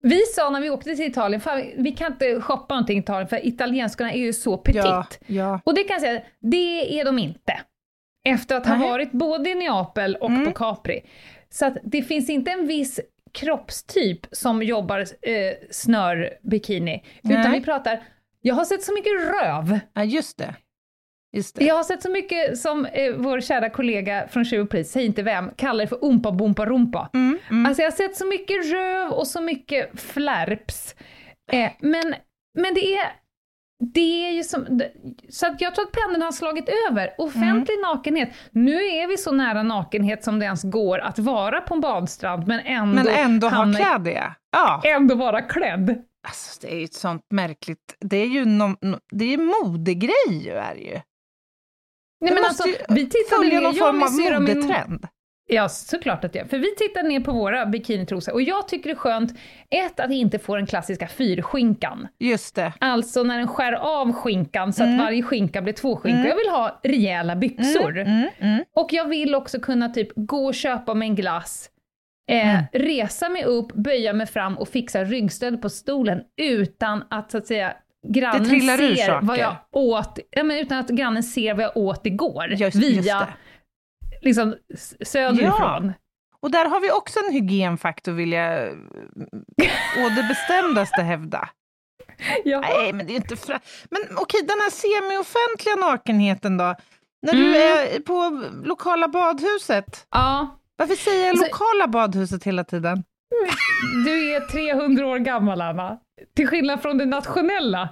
Vi 0.02 0.22
sa 0.22 0.50
när 0.50 0.62
vi 0.62 0.70
åkte 0.70 0.96
till 0.96 1.06
Italien, 1.06 1.42
fan, 1.42 1.64
vi 1.78 1.92
kan 1.92 2.12
inte 2.12 2.42
shoppa 2.42 2.74
någonting 2.74 2.98
i 2.98 3.02
Italien 3.02 3.28
för 3.28 3.48
italienskorna 3.48 4.12
är 4.14 4.18
ju 4.20 4.34
så 4.34 4.58
petit. 4.58 4.76
Ja, 4.86 5.06
ja. 5.28 5.62
Och 5.66 5.74
det 5.76 5.84
kan 5.84 5.94
jag 5.94 6.02
säga, 6.02 6.22
det 6.40 7.00
är 7.00 7.06
de 7.06 7.20
inte. 7.20 7.60
Efter 8.28 8.56
att 8.56 8.68
ha 8.68 8.78
varit 8.78 9.12
både 9.12 9.50
i 9.50 9.56
Neapel 9.56 10.16
och 10.16 10.30
Mm. 10.30 10.46
på 10.46 10.52
Capri. 10.52 11.02
Så 11.50 11.66
att 11.66 11.78
det 11.84 12.02
finns 12.02 12.30
inte 12.30 12.52
en 12.52 12.68
viss 12.68 13.00
kroppstyp 13.32 14.20
som 14.32 14.64
jobbar 14.64 15.00
eh, 15.00 15.06
snörbikini, 15.72 17.04
utan 17.24 17.42
Nej. 17.42 17.60
vi 17.60 17.66
pratar, 17.66 18.04
jag 18.42 18.56
har 18.56 18.66
sett 18.66 18.84
så 18.84 18.94
mycket 18.94 19.12
röv, 19.14 19.80
ja, 19.94 20.04
just 20.04 20.38
det. 20.38 20.56
Jag 21.60 21.76
har 21.76 21.84
sett 21.84 22.02
så 22.02 22.10
mycket 22.10 22.58
som 22.58 22.86
eh, 22.86 23.13
vår 23.17 23.41
kära 23.41 23.69
kollega 23.69 24.28
från 24.32 24.45
Tjuv 24.45 24.62
och 24.62 24.69
Polis, 24.69 24.91
säg 24.91 25.06
inte 25.06 25.23
vem, 25.23 25.52
kallar 25.56 25.84
det 25.84 25.88
för 25.88 26.06
umpa 26.06 26.32
bompa 26.32 26.65
rumpa. 26.65 27.10
Mm, 27.13 27.39
mm. 27.50 27.65
Alltså 27.65 27.82
jag 27.84 27.91
har 27.91 27.95
sett 27.95 28.15
så 28.15 28.26
mycket 28.26 28.71
röv 28.71 29.12
och 29.12 29.28
så 29.28 29.41
mycket 29.41 30.02
flärps. 30.02 30.95
Eh, 31.52 31.71
men, 31.80 32.15
men 32.58 32.73
det 32.73 32.93
är, 32.93 33.12
det 33.93 34.26
är 34.28 34.32
ju 34.32 34.43
som, 34.43 34.82
så 35.30 35.47
att 35.47 35.62
jag 35.62 35.76
tror 35.76 35.86
att 35.86 35.91
pendeln 35.91 36.21
har 36.21 36.32
slagit 36.32 36.69
över. 36.89 37.15
Offentlig 37.17 37.78
Mm. 37.78 37.82
nakenhet, 37.93 38.30
nu 38.52 38.73
är 38.73 39.08
vi 39.08 39.17
så 39.17 39.32
nära 39.32 39.63
nakenhet 39.63 40.23
som 40.23 40.39
det 40.39 40.45
ens 40.45 40.63
går 40.63 41.00
att 41.00 41.19
vara 41.19 41.62
på 41.62 41.73
en 41.73 41.82
badstrand, 41.82 42.47
men 42.47 42.60
ändå, 42.60 42.95
Men 42.95 43.08
ändå 43.08 43.50
ha 43.50 43.73
klädiga. 43.73 44.36
Ja. 44.52 44.82
ändå 44.86 45.15
vara 45.15 45.41
klädd. 45.41 46.04
Alltså, 46.28 46.60
det 46.62 46.73
är 46.73 46.78
ju 46.78 46.84
ett 46.84 46.93
sånt 46.93 47.21
märkligt... 47.30 47.95
Det 48.00 48.17
är 48.17 48.26
ju 48.26 48.45
no, 48.45 48.76
no, 48.82 49.00
det 49.12 49.34
är 49.34 49.38
modegrej 49.38 50.45
ju, 50.45 50.52
är 50.52 50.76
det 50.76 50.82
ju. 50.82 51.00
Nej, 52.22 52.34
men 52.34 52.44
alltså, 52.46 52.68
ju 52.68 52.76
vi 52.90 53.10
tittade 53.10 53.42
Följa 53.44 53.60
någon 53.60 53.76
form 53.76 54.04
av 54.04 54.42
modetrend. 54.42 55.08
Ja, 55.50 55.70
såklart 55.70 56.24
att 56.24 56.36
jag 56.36 56.50
För 56.50 56.58
vi 56.58 56.76
tittar 56.76 57.04
ner 57.04 57.20
på 57.20 57.32
våra 57.32 57.66
bikinitrosor 57.66 58.34
och 58.34 58.42
jag 58.42 58.68
tycker 58.68 58.90
det 58.90 58.94
är 58.94 59.00
skönt, 59.00 59.32
ett, 59.70 60.00
att 60.00 60.12
inte 60.12 60.40
få 60.40 60.56
den 60.56 60.66
klassiska 60.66 61.08
fyrskinkan. 61.08 62.08
Just 62.20 62.56
det. 62.56 62.74
Alltså 62.80 63.24
när 63.24 63.38
den 63.38 63.48
skär 63.48 63.74
av 63.74 64.14
skinkan 64.14 64.74
så 64.74 64.84
att 64.84 64.88
Mm. 64.88 65.00
varje 65.00 65.24
skinka 65.24 65.62
blir 65.62 65.74
två 65.74 65.96
skinkor. 65.96 66.26
Jag 66.26 66.36
vill 66.36 66.50
ha 66.50 66.80
rejäla 66.84 67.36
byxor. 67.36 67.98
Mm, 67.98 68.30
mm. 68.40 68.64
Och 68.76 68.94
jag 68.94 69.06
vill 69.06 69.36
också 69.36 69.60
kunna 69.60 69.90
typ 69.90 70.10
gå 70.16 70.46
och 70.46 70.54
köpa 70.56 70.94
mig 70.94 71.08
en 71.08 71.16
glass, 71.16 71.70
eh, 72.32 72.50
Mm. 72.50 72.64
resa 72.74 73.30
mig 73.30 73.44
upp, 73.44 73.74
böja 73.74 74.14
mig 74.14 74.28
fram 74.28 74.58
och 74.58 74.70
fixa 74.70 75.04
ryggstöd 75.04 75.62
på 75.62 75.70
stolen 75.70 76.22
utan 76.42 77.04
att 77.10 77.32
så 77.32 77.38
att 77.38 77.48
säga 77.48 77.74
grannen 78.08 78.43
Det 78.43 78.50
trillar 78.50 78.82
ur 78.82 78.96
ser 78.96 79.06
saker. 79.06 79.26
vad 79.28 79.38
jag 79.38 79.56
åt, 79.72 80.20
ja, 80.32 80.43
men 80.43 80.58
utan 80.58 80.78
att 80.78 80.88
grannen 80.89 81.24
ser 81.24 81.54
vad 81.54 81.63
jag 81.63 81.78
åt 81.78 82.06
igår. 82.06 82.48
Just, 82.50 82.76
via 82.78 82.89
just 82.96 83.10
det. 83.10 83.28
liksom 84.22 84.56
söderifrån. 85.06 85.93
Och 86.41 86.52
där 86.52 86.65
har 86.65 86.80
vi 86.80 86.91
också 86.91 87.20
en 87.28 87.34
hygienfaktor, 87.34 88.12
vill 88.12 88.32
jag 88.32 88.70
å 89.98 90.10
det 90.15 90.26
bestämdaste 90.30 91.02
hävda. 91.02 91.50
Ja. 92.46 92.60
Nej, 92.62 92.93
men 92.93 93.06
det 93.08 93.13
är 93.13 93.15
inte 93.15 93.36
fra... 93.36 93.60
Men 93.89 94.02
okej, 94.17 94.41
den 94.41 94.58
här 94.60 94.70
semi-offentliga 94.70 95.76
nakenheten 95.76 96.58
då? 96.58 96.76
När 97.22 97.34
du 97.34 97.46
Mm. 97.48 97.56
är 97.62 98.00
på 98.00 98.43
lokala 98.67 99.08
badhuset, 99.08 100.08
ja. 100.12 100.60
varför 100.76 100.96
säger 100.96 101.20
jag 101.26 101.30
Alltså- 101.30 101.46
lokala 101.46 101.88
badhuset 101.88 102.43
hela 102.43 102.63
tiden? 102.63 103.04
Du 104.06 104.34
är 104.36 104.40
300 104.40 105.08
år 105.08 105.18
gammal, 105.20 105.62
Anna. 105.62 105.98
Till 106.36 106.48
skillnad 106.48 106.82
från 106.82 106.98
det 106.98 107.06
nationella. 107.06 107.90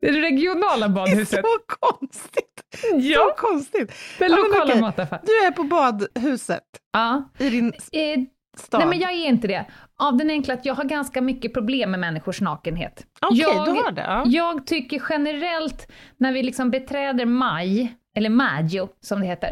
Det 0.00 0.10
regionala 0.12 0.88
badhuset. 0.88 1.28
Så 1.44 1.58
konstigt! 1.66 2.62
Ja, 2.94 3.18
Så 3.18 3.46
konstigt! 3.46 3.92
den 4.18 4.30
Ja, 4.30 4.36
lokala 4.36 4.64
okej. 4.64 4.80
mataffären. 4.80 5.22
Du 5.26 5.46
är 5.46 5.50
på 5.50 5.62
badhuset 5.62 6.62
Ja. 6.92 7.22
i 7.38 7.50
din 7.50 7.66
Eh, 7.92 8.20
stad. 8.58 8.80
nej, 8.80 8.88
men 8.88 8.98
jag 8.98 9.12
är 9.12 9.26
inte 9.28 9.48
det. 9.48 9.66
Av 9.96 10.16
den 10.16 10.30
enkla 10.30 10.54
att 10.54 10.64
jag 10.66 10.74
har 10.74 10.84
ganska 10.84 11.20
mycket 11.20 11.54
problem 11.54 11.90
med 11.90 12.00
människors 12.00 12.40
nakenhet. 12.40 13.06
Okej, 13.20 13.38
jag, 13.40 13.64
du 13.66 13.70
har 13.70 13.92
det. 13.92 14.02
Ja. 14.02 14.22
Jag 14.26 14.66
tycker 14.66 15.02
generellt, 15.10 15.92
när 16.16 16.32
vi 16.32 16.42
liksom 16.42 16.70
beträder 16.70 17.26
maj, 17.26 17.94
eller 18.16 18.30
maggio 18.30 18.88
som 19.00 19.20
det 19.20 19.26
heter, 19.26 19.48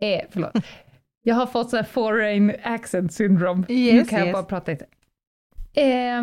eh, 0.00 0.20
förlåt. 0.32 0.52
Jag 1.28 1.34
har 1.34 1.46
fått 1.46 1.70
så 1.70 1.76
här 1.76 1.84
foreign 1.84 2.52
accent 2.62 3.12
syndrome. 3.12 3.64
nu 3.68 3.74
Yes, 3.74 4.08
kan 4.08 4.18
jag 4.18 4.26
yes. 4.28 4.32
bara 4.34 4.42
prata 4.42 4.70
lite. 4.72 4.86
Eh, 5.74 6.22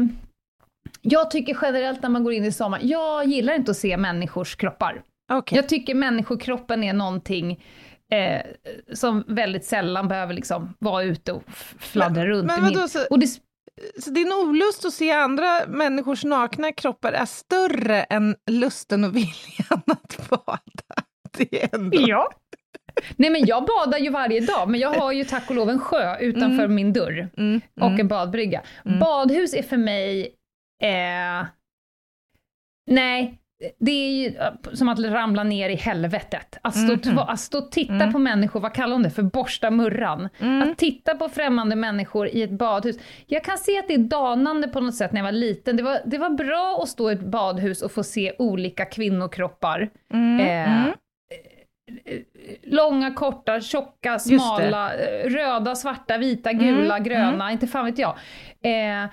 jag 1.02 1.32
tycker 1.32 1.58
generellt 1.62 2.02
när 2.02 2.10
man 2.10 2.24
går 2.24 2.34
in 2.34 2.46
i 2.46 2.52
sommar, 2.52 2.80
jag 2.84 3.26
gillar 3.26 3.54
inte 3.56 3.72
att 3.72 3.78
se 3.78 3.98
människors 3.98 4.56
kroppar. 4.56 5.02
Okej. 5.32 5.56
Jag 5.56 5.70
tycker 5.70 5.96
människokroppen 5.96 6.84
är 6.84 6.94
någonting 6.94 7.64
eh, 8.12 8.42
som 8.94 9.24
väldigt 9.28 9.66
sällan 9.66 10.08
behöver 10.08 10.34
liksom 10.34 10.74
vara 10.80 11.04
ute 11.04 11.32
och 11.34 11.44
fladdra 11.80 12.22
Men- 12.22 12.28
runt. 12.28 12.46
men 12.48 12.64
vadå, 12.64 12.88
så- 12.88 13.06
och 13.10 13.20
det, 13.20 13.28
Så 14.00 14.10
din 14.12 14.32
olust 14.34 14.86
att 14.86 14.94
se 14.94 15.12
andra 15.12 15.60
människors 15.68 16.24
nakna 16.24 16.72
kroppar 16.72 17.12
är 17.12 17.26
större 17.26 18.04
än 18.04 18.36
lusten 18.52 19.04
och 19.04 19.16
viljan 19.16 19.82
att 19.86 20.30
bada? 20.30 20.60
Det 21.38 21.64
är 21.64 21.76
ändå... 21.76 21.98
ja. 22.02 22.30
Nej 23.16 23.30
men 23.30 23.46
jag 23.46 23.66
badar 23.66 23.98
ju 23.98 24.10
varje 24.10 24.40
dag, 24.42 24.70
men 24.70 24.80
jag 24.80 24.90
har 24.94 25.12
ju 25.12 25.24
tack 25.24 25.50
och 25.50 25.56
lov 25.56 25.70
en 25.70 25.80
sjö 25.80 26.18
utanför 26.20 26.64
Mm. 26.64 26.76
min 26.76 26.94
dörr. 26.94 27.30
Mm, 27.38 27.62
och 27.82 27.88
mm. 27.88 28.00
en 28.00 28.08
badbrygga. 28.08 28.62
Mm. 28.86 29.00
Badhus 29.00 29.54
är 29.54 29.64
för 29.64 29.78
mig, 29.78 30.36
eh, 30.84 31.46
nej, 32.92 33.40
det 33.80 33.92
är 33.92 34.10
ju 34.12 34.28
eh, 34.38 34.74
som 34.74 34.90
att 34.90 35.00
ramla 35.00 35.44
ner 35.44 35.70
i 35.70 35.76
helvetet. 35.76 36.58
Att 36.62 36.76
stå, 36.76 36.92
Mhm. 36.92 37.00
tva- 37.00 37.26
att 37.28 37.40
stå 37.40 37.58
och 37.58 37.72
titta 37.72 37.94
Mm. 37.94 38.14
på 38.14 38.20
människor, 38.20 38.60
vad 38.60 38.74
kallar 38.74 38.94
hon 38.94 39.04
det 39.04 39.10
för, 39.10 39.24
borsta 39.24 39.72
murran. 39.72 40.30
Mm. 40.40 40.72
Att 40.72 40.78
titta 40.78 41.16
på 41.16 41.30
främmande 41.30 41.76
människor 41.76 42.28
i 42.28 42.42
ett 42.44 42.52
badhus. 42.52 42.96
Jag 43.28 43.44
kan 43.44 43.58
se 43.58 43.80
att 43.80 43.88
det 43.88 43.94
är 43.94 43.98
danande 43.98 44.68
på 44.68 44.80
något 44.80 44.96
sätt 44.96 45.12
när 45.12 45.20
jag 45.20 45.26
var 45.26 45.32
liten. 45.32 45.78
Det 45.78 45.84
var, 45.84 46.00
det 46.06 46.18
var 46.18 46.30
bra 46.30 46.80
att 46.84 46.90
stå 46.90 47.10
i 47.12 47.14
ett 47.14 47.26
badhus 47.26 47.82
och 47.82 47.92
få 47.92 48.04
se 48.04 48.34
olika 48.40 48.86
kvinnokroppar. 48.86 49.90
Mm, 50.14 50.40
Eh, 50.40 50.80
mm. 50.82 50.92
Långa, 52.64 53.14
korta, 53.14 53.62
tjocka, 53.62 54.20
smala, 54.20 54.94
eh, 54.94 55.30
röda, 55.30 55.76
svarta, 55.76 56.18
vita, 56.18 56.54
gula, 56.54 56.96
Mm, 56.98 57.04
gröna, 57.04 57.52
inte 57.52 57.68
fan 57.68 57.86
vet 57.86 57.98
jag. 58.00 58.16
Eh, 58.62 59.10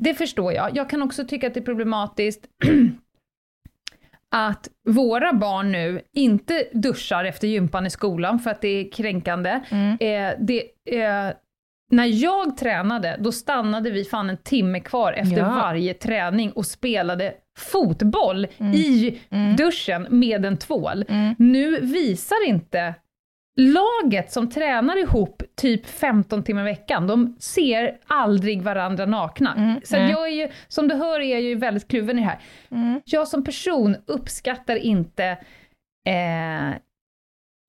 det 0.00 0.14
förstår 0.14 0.52
jag. 0.52 0.76
Jag 0.76 0.90
kan 0.90 1.02
också 1.02 1.24
tycka 1.24 1.46
att 1.46 1.54
det 1.54 1.60
är 1.60 1.64
problematiskt 1.64 2.46
att 4.30 4.68
våra 4.88 5.32
barn 5.32 5.72
nu 5.72 6.00
inte 6.12 6.64
duschar 6.72 7.24
efter 7.24 7.48
gympan 7.48 7.86
i 7.86 7.90
skolan 7.90 8.38
för 8.38 8.50
att 8.50 8.60
det 8.60 8.68
är 8.68 8.90
kränkande. 8.92 9.60
Mm. 9.70 9.92
Eh, 10.00 10.34
det, 10.40 10.62
eh, 11.00 11.32
när 11.90 12.06
jag 12.06 12.56
tränade, 12.56 13.16
då 13.20 13.32
stannade 13.32 13.90
vi 13.90 14.04
fan 14.04 14.30
en 14.30 14.36
timme 14.36 14.80
kvar 14.80 15.12
efter 15.12 15.36
Ja. 15.38 15.48
varje 15.48 15.94
träning 15.94 16.52
och 16.52 16.66
spelade 16.66 17.34
fotboll 17.56 18.46
Mm. 18.58 18.72
i 18.74 19.18
Mm. 19.30 19.56
duschen 19.56 20.06
med 20.10 20.44
en 20.44 20.56
tvål. 20.56 21.04
Mm. 21.08 21.34
Nu 21.38 21.80
visar 21.80 22.46
inte 22.48 22.94
laget 23.58 24.32
som 24.32 24.50
tränar 24.50 24.96
ihop 25.02 25.42
typ 25.56 25.86
15 25.86 26.42
timmar 26.42 26.60
i 26.62 26.64
veckan, 26.64 27.06
de 27.06 27.36
ser 27.40 27.98
aldrig 28.06 28.62
varandra 28.62 29.06
nakna. 29.06 29.54
Mm, 29.54 29.80
Så 29.84 29.96
jag 29.96 30.28
är 30.28 30.32
ju, 30.32 30.48
som 30.68 30.88
du 30.88 30.94
hör 30.94 31.20
är 31.20 31.32
jag 31.32 31.40
ju 31.42 31.54
väldigt 31.54 31.88
kluven 31.88 32.18
i 32.18 32.20
det 32.20 32.26
här. 32.26 32.38
Mm. 32.70 33.00
Jag 33.04 33.28
som 33.28 33.44
person 33.44 33.96
uppskattar 34.06 34.76
inte 34.76 35.24
eh, 36.06 36.68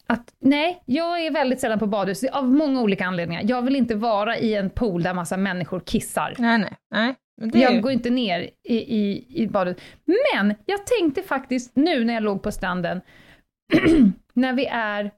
att, 0.10 0.34
nej, 0.40 0.84
jag 0.86 1.26
är 1.26 1.32
väldigt 1.32 1.60
sällan 1.60 1.80
på 1.80 1.88
badhus 1.88 2.24
av 2.24 2.48
många 2.50 2.82
olika 2.82 3.06
anledningar. 3.06 3.42
Jag 3.46 3.62
vill 3.62 3.76
inte 3.76 3.96
vara 3.96 4.38
i 4.38 4.56
en 4.56 4.70
pool 4.70 5.04
där 5.04 5.14
massa 5.14 5.38
människor 5.38 5.80
kissar. 5.80 6.34
Nej, 6.38 6.58
nej. 6.58 6.74
nej. 6.92 7.16
Det 7.42 7.60
Jag 7.60 7.82
går 7.82 7.92
inte 7.92 8.10
ner 8.10 8.50
i, 8.64 8.76
i, 8.78 9.26
i 9.44 9.48
badet. 9.48 9.82
Men 10.06 10.56
jag 10.66 10.86
tänkte 10.88 11.24
faktiskt 11.24 11.76
nu 11.76 12.04
när 12.06 12.14
jag 12.14 12.24
låg 12.24 12.44
på 12.44 12.52
stranden, 12.52 13.02
när 14.34 14.54
vi 14.54 14.66
är 14.66 15.12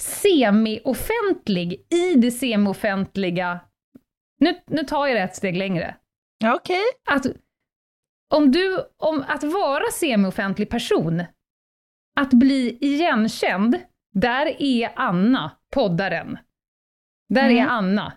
semi-offentlig 0.00 1.86
i 1.90 2.14
det 2.14 2.30
semi-offentliga, 2.30 3.60
nu, 4.40 4.60
nu 4.66 4.82
tar 4.84 5.06
jag 5.06 5.16
det 5.16 5.20
ett 5.22 5.36
steg 5.36 5.56
längre. 5.56 5.96
Okej. 6.44 6.84
Att, 7.10 7.26
om 8.34 8.50
du, 8.50 8.78
om 8.96 9.24
att 9.28 9.44
vara 9.44 9.90
semi-offentlig 9.92 10.68
person, 10.70 11.22
att 12.20 12.30
bli 12.30 12.78
igenkänd, 12.80 13.78
där 14.14 14.62
är 14.62 14.92
Anna, 14.96 15.50
poddaren. 15.74 16.38
Där 17.28 17.44
Mm. 17.50 17.56
är 17.58 17.66
Anna. 17.70 18.12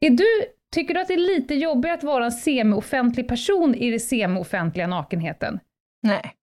Är 0.00 0.10
du, 0.10 0.26
tycker 0.74 0.94
du 0.94 1.00
att 1.00 1.08
det 1.08 1.14
är 1.14 1.36
lite 1.38 1.54
jobbigt 1.54 1.92
att 1.92 2.02
vara 2.04 2.24
en 2.24 2.32
semi-offentlig 2.32 3.28
person 3.28 3.74
i 3.74 3.90
den 3.90 4.00
semi-offentliga 4.00 4.86
nakenheten? 4.86 5.60
Nej. 6.02 6.34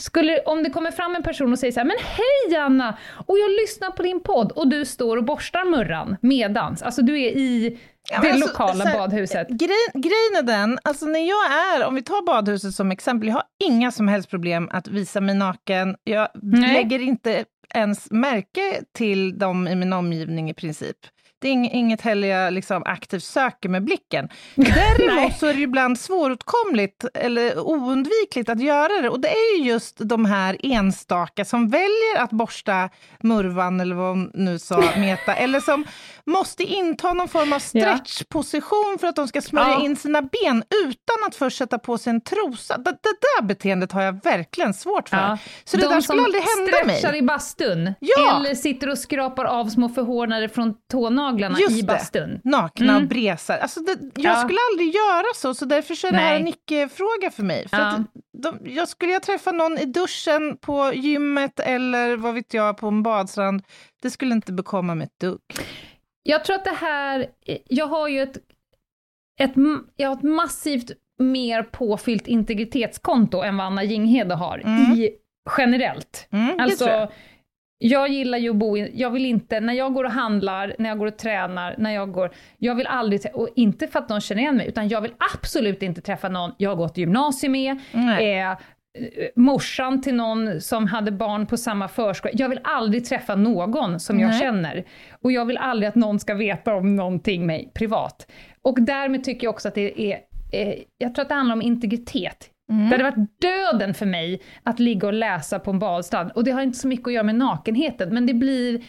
Skulle, 0.00 0.40
om 0.40 0.62
det 0.62 0.70
kommer 0.70 0.90
fram 0.90 1.14
en 1.14 1.22
person 1.22 1.52
och 1.52 1.58
säger 1.58 1.72
så 1.72 1.80
här, 1.80 1.84
men 1.84 1.96
hej 2.00 2.58
Anna, 2.58 2.98
och 3.26 3.38
jag 3.38 3.50
lyssnar 3.50 3.90
på 3.90 4.02
din 4.02 4.22
podd, 4.22 4.52
och 4.52 4.68
du 4.68 4.84
står 4.84 5.16
och 5.16 5.24
borstar 5.24 5.64
murran 5.64 6.16
medans, 6.22 6.82
alltså 6.82 7.02
du 7.02 7.20
är 7.20 7.30
i 7.30 7.78
Ja, 8.10 8.20
det 8.20 8.30
alltså, 8.30 8.48
lokala 8.48 8.84
här, 8.84 8.98
badhuset. 8.98 9.48
Grej, 9.48 9.86
grejen 9.94 10.36
är 10.38 10.42
den, 10.42 10.78
alltså 10.84 11.06
när 11.06 11.28
jag 11.28 11.52
är, 11.52 11.86
om 11.86 11.94
vi 11.94 12.02
tar 12.02 12.26
badhuset 12.26 12.74
som 12.74 12.90
exempel, 12.90 13.28
jag 13.28 13.34
har 13.34 13.44
inga 13.64 13.90
som 13.90 14.08
helst 14.08 14.30
problem 14.30 14.68
att 14.72 14.88
visa 14.88 15.20
mig 15.20 15.34
naken. 15.34 15.96
Jag 16.04 16.28
Nej. 16.42 16.72
lägger 16.72 16.98
inte 16.98 17.44
ens 17.74 18.10
märke 18.10 18.82
till 18.94 19.38
dem 19.38 19.68
i 19.68 19.74
min 19.74 19.92
omgivning 19.92 20.50
i 20.50 20.54
princip. 20.54 20.96
Det 21.40 21.48
är 21.48 21.52
ing- 21.52 21.70
inget 21.72 22.00
heller 22.00 22.28
jag 22.28 22.52
liksom 22.52 22.82
aktivt 22.86 23.24
söker 23.24 23.68
med 23.68 23.84
blicken. 23.84 24.28
Däremot 24.54 25.36
så 25.38 25.46
är 25.46 25.54
det 25.54 25.60
ibland 25.60 25.98
svåråtkomligt 25.98 27.04
eller 27.14 27.58
oundvikligt 27.58 28.48
att 28.48 28.60
göra 28.60 29.02
det. 29.02 29.08
Och 29.08 29.20
det 29.20 29.28
är 29.28 29.58
ju 29.58 29.64
just 29.64 29.96
de 29.98 30.24
här 30.24 30.56
enstaka 30.62 31.44
som 31.44 31.68
väljer 31.68 32.18
att 32.18 32.30
borsta 32.30 32.88
murvan, 33.22 33.80
eller 33.80 33.94
vad 33.96 34.08
hon 34.08 34.30
nu 34.34 34.58
sa, 34.58 34.84
Meta, 34.96 35.34
eller 35.34 35.60
som 35.60 35.84
måste 36.28 36.62
inta 36.62 37.12
någon 37.12 37.28
form 37.28 37.52
av 37.52 37.58
stretchposition 37.58 38.96
för 39.00 39.06
att 39.06 39.16
de 39.16 39.28
ska 39.28 39.40
smörja 39.42 39.68
Ja. 39.68 39.84
in 39.84 39.96
sina 39.96 40.22
ben 40.22 40.64
utan 40.84 41.16
att 41.26 41.34
först 41.36 41.58
sätta 41.58 41.78
på 41.78 41.98
sig 41.98 42.10
en 42.10 42.20
trosa. 42.20 42.78
Det, 42.78 42.90
det 42.90 43.14
där 43.38 43.42
beteendet 43.42 43.92
har 43.92 44.02
jag 44.02 44.24
verkligen 44.24 44.74
svårt 44.74 45.08
för. 45.08 45.16
Ja. 45.16 45.38
Så 45.64 45.76
det 45.76 45.82
De 45.82 45.88
där 45.94 46.00
skulle 46.00 46.18
som 46.18 46.24
aldrig 46.24 46.42
hända 46.42 46.86
mig. 46.86 46.96
stretchar 46.98 47.16
i 47.16 47.22
bastun, 47.22 47.94
Ja. 48.00 48.36
eller 48.40 48.54
sitter 48.54 48.88
och 48.88 48.98
skrapar 48.98 49.44
av 49.44 49.66
små 49.68 49.88
förhårdnader 49.88 50.48
från 50.48 50.74
tånaglarna 50.92 51.58
Just 51.58 51.76
i 51.78 51.80
det. 51.80 51.86
bastun. 51.86 52.40
Nakna 52.44 52.92
Mm. 52.92 53.02
och 53.02 53.08
bresar. 53.08 53.58
Alltså 53.58 53.80
det, 53.80 53.98
jag 54.14 54.24
Ja. 54.24 54.36
skulle 54.42 54.58
aldrig 54.72 54.94
göra 54.94 55.34
så, 55.34 55.54
så 55.54 55.64
därför 55.64 55.94
så 55.94 56.06
är 56.06 56.12
det 56.12 56.18
här 56.18 56.36
en 56.36 56.48
icke-fråga 56.48 57.30
för 57.30 57.42
mig. 57.42 57.68
För 57.68 57.76
att 57.76 57.96
de, 58.42 58.58
jag 58.64 58.88
skulle 58.88 59.12
jag 59.12 59.22
träffa 59.22 59.52
någon 59.52 59.78
i 59.78 59.84
duschen, 59.84 60.56
på 60.56 60.92
gymmet 60.94 61.60
eller 61.60 62.16
vad 62.16 62.34
vet 62.34 62.54
jag, 62.54 62.76
på 62.76 62.88
en 62.88 63.02
badstrand, 63.02 63.62
det 64.02 64.10
skulle 64.10 64.34
inte 64.34 64.52
bekomma 64.52 64.94
mig 64.94 65.04
ett 65.06 65.20
dugg. 65.20 65.40
Jag 66.30 66.44
tror 66.44 66.56
att 66.56 66.64
det 66.64 66.70
här, 66.80 67.26
jag 67.68 67.86
har 67.86 68.08
ju 68.08 68.20
ett, 68.22 68.36
ett, 69.40 69.52
jag 69.96 70.08
har 70.08 70.16
ett 70.16 70.22
massivt 70.22 70.90
mer 71.18 71.62
påfyllt 71.62 72.26
integritetskonto 72.26 73.42
än 73.42 73.56
vad 73.56 73.66
Anna 73.66 73.84
Jinghede 73.84 74.34
har, 74.34 74.58
Mm. 74.64 74.92
i, 74.92 75.10
generellt. 75.58 76.28
Mm, 76.30 76.60
Alltså, 76.60 76.88
jag. 76.88 77.08
jag 77.78 78.08
gillar 78.08 78.38
ju 78.38 78.50
att 78.50 78.56
bo 78.56 78.76
i, 78.76 78.90
jag 78.94 79.10
vill 79.10 79.26
inte, 79.26 79.60
när 79.60 79.72
jag 79.72 79.94
går 79.94 80.04
och 80.04 80.10
handlar, 80.10 80.74
när 80.78 80.88
jag 80.88 80.98
går 80.98 81.06
och 81.06 81.18
tränar, 81.18 81.74
när 81.78 81.90
jag 81.90 82.12
går, 82.12 82.30
jag 82.58 82.74
vill 82.74 82.86
aldrig, 82.86 83.20
och 83.34 83.48
inte 83.56 83.86
för 83.86 83.98
att 83.98 84.08
någon 84.08 84.20
känner 84.20 84.42
igen 84.42 84.56
mig, 84.56 84.68
utan 84.68 84.88
jag 84.88 85.00
vill 85.00 85.14
absolut 85.34 85.82
inte 85.82 86.00
träffa 86.00 86.28
någon 86.28 86.52
jag 86.58 86.70
har 86.70 86.76
gått 86.76 86.96
gymnasium 86.98 87.52
med, 87.52 87.76
eh, 88.52 88.58
morsan 89.36 90.00
till 90.00 90.14
någon 90.14 90.60
som 90.60 90.86
hade 90.86 91.12
barn 91.12 91.46
på 91.46 91.56
samma 91.56 91.88
förskola. 91.88 92.34
Jag 92.36 92.48
vill 92.48 92.60
aldrig 92.64 93.04
träffa 93.04 93.34
någon 93.34 94.00
som 94.00 94.20
jag 94.20 94.30
Nej. 94.30 94.40
känner. 94.40 94.84
Och 95.22 95.32
jag 95.32 95.44
vill 95.44 95.56
aldrig 95.56 95.88
att 95.88 95.94
någon 95.94 96.18
ska 96.18 96.34
veta 96.34 96.74
om 96.74 96.96
någonting 96.96 97.46
mig 97.46 97.72
privat. 97.74 98.30
Och 98.62 98.82
därmed 98.82 99.24
tycker 99.24 99.46
jag 99.46 99.54
också 99.54 99.68
att 99.68 99.74
det 99.74 100.12
är, 100.12 100.18
eh, 100.52 100.74
jag 100.98 101.14
tror 101.14 101.22
att 101.22 101.28
det 101.28 101.34
handlar 101.34 101.56
om 101.56 101.62
integritet. 101.62 102.50
Mm. 102.70 102.90
Det 102.90 102.96
hade 102.96 103.04
varit 103.04 103.40
döden 103.40 103.94
för 103.94 104.06
mig 104.06 104.42
att 104.62 104.80
ligga 104.80 105.06
och 105.06 105.12
läsa 105.12 105.58
på 105.58 105.70
en 105.70 105.78
badstrand. 105.78 106.30
Och 106.34 106.44
det 106.44 106.50
har 106.50 106.62
inte 106.62 106.78
så 106.78 106.88
mycket 106.88 107.06
att 107.06 107.12
göra 107.12 107.24
med 107.24 107.34
nakenheten, 107.34 108.14
men 108.14 108.26
det 108.26 108.34
blir... 108.34 108.82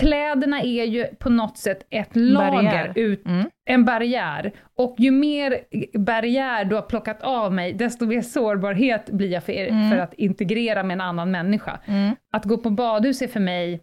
Kläderna 0.00 0.60
är 0.60 0.84
ju 0.84 1.06
på 1.06 1.30
något 1.30 1.58
sätt 1.58 1.86
ett 1.90 2.08
lager, 2.16 2.62
Barriär. 2.62 2.92
ut, 2.96 3.26
Mm. 3.26 3.50
en 3.64 3.84
barriär. 3.84 4.52
Och 4.76 4.94
ju 4.98 5.10
mer 5.10 5.60
barriär 5.98 6.64
du 6.64 6.74
har 6.74 6.82
plockat 6.82 7.22
av 7.22 7.52
mig, 7.52 7.72
desto 7.72 8.06
mer 8.06 8.22
sårbarhet 8.22 9.10
blir 9.10 9.28
jag 9.32 9.44
för, 9.44 9.52
Mm. 9.52 9.90
för 9.90 9.98
att 9.98 10.14
integrera 10.14 10.82
med 10.82 10.94
en 10.94 11.00
annan 11.00 11.30
människa. 11.30 11.80
Mm. 11.86 12.16
Att 12.32 12.44
gå 12.44 12.58
på 12.58 12.70
badhus 12.70 13.22
är 13.22 13.28
för 13.28 13.40
mig, 13.40 13.80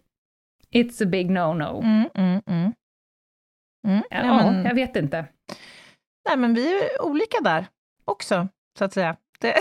it's 0.74 1.02
a 1.02 1.06
big 1.06 1.30
no-no. 1.30 1.82
Mm, 1.82 2.08
mm, 2.14 2.40
mm. 2.46 2.72
Ja, 4.10 4.20
Ja, 4.26 4.62
jag 4.68 4.74
vet 4.74 4.96
inte. 4.96 5.24
nej, 6.28 6.36
men 6.36 6.54
vi 6.54 6.78
är 6.82 7.02
olika 7.02 7.40
där 7.40 7.66
också, 8.04 8.48
så 8.78 8.84
att 8.84 8.92
säga. 8.92 9.16
Det, 9.40 9.54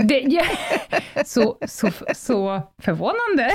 Det, 0.00 0.20
ja, 0.20 0.44
så, 1.24 1.58
så, 1.66 1.90
så 2.14 2.62
förvånande. 2.82 3.50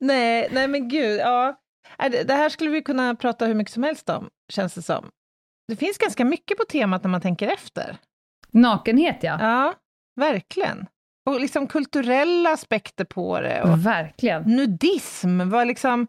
Nej, 0.00 0.48
nej, 0.52 0.68
men 0.68 0.88
gud. 0.88 1.20
Ja. 1.20 1.58
Det 2.10 2.32
här 2.34 2.48
skulle 2.48 2.70
vi 2.70 2.82
kunna 2.82 3.14
prata 3.14 3.46
hur 3.46 3.54
mycket 3.54 3.72
som 3.74 3.82
helst 3.82 4.08
om, 4.10 4.28
känns 4.52 4.74
det 4.74 4.82
som. 4.82 5.10
Det 5.68 5.76
finns 5.76 5.98
ganska 5.98 6.24
mycket 6.24 6.58
på 6.58 6.64
temat 6.64 7.02
när 7.04 7.10
man 7.10 7.20
tänker 7.20 7.48
efter. 7.48 7.96
Nakenhet, 8.50 9.18
ja. 9.22 9.38
Ja, 9.40 9.74
verkligen. 10.20 10.86
Och 11.30 11.40
liksom 11.40 11.66
kulturella 11.66 12.50
aspekter 12.52 13.04
på 13.04 13.40
det. 13.40 13.62
Och 13.62 13.86
Verkligen. 13.86 14.42
nudism, 14.42 15.48
vad, 15.50 15.66
liksom, 15.66 16.06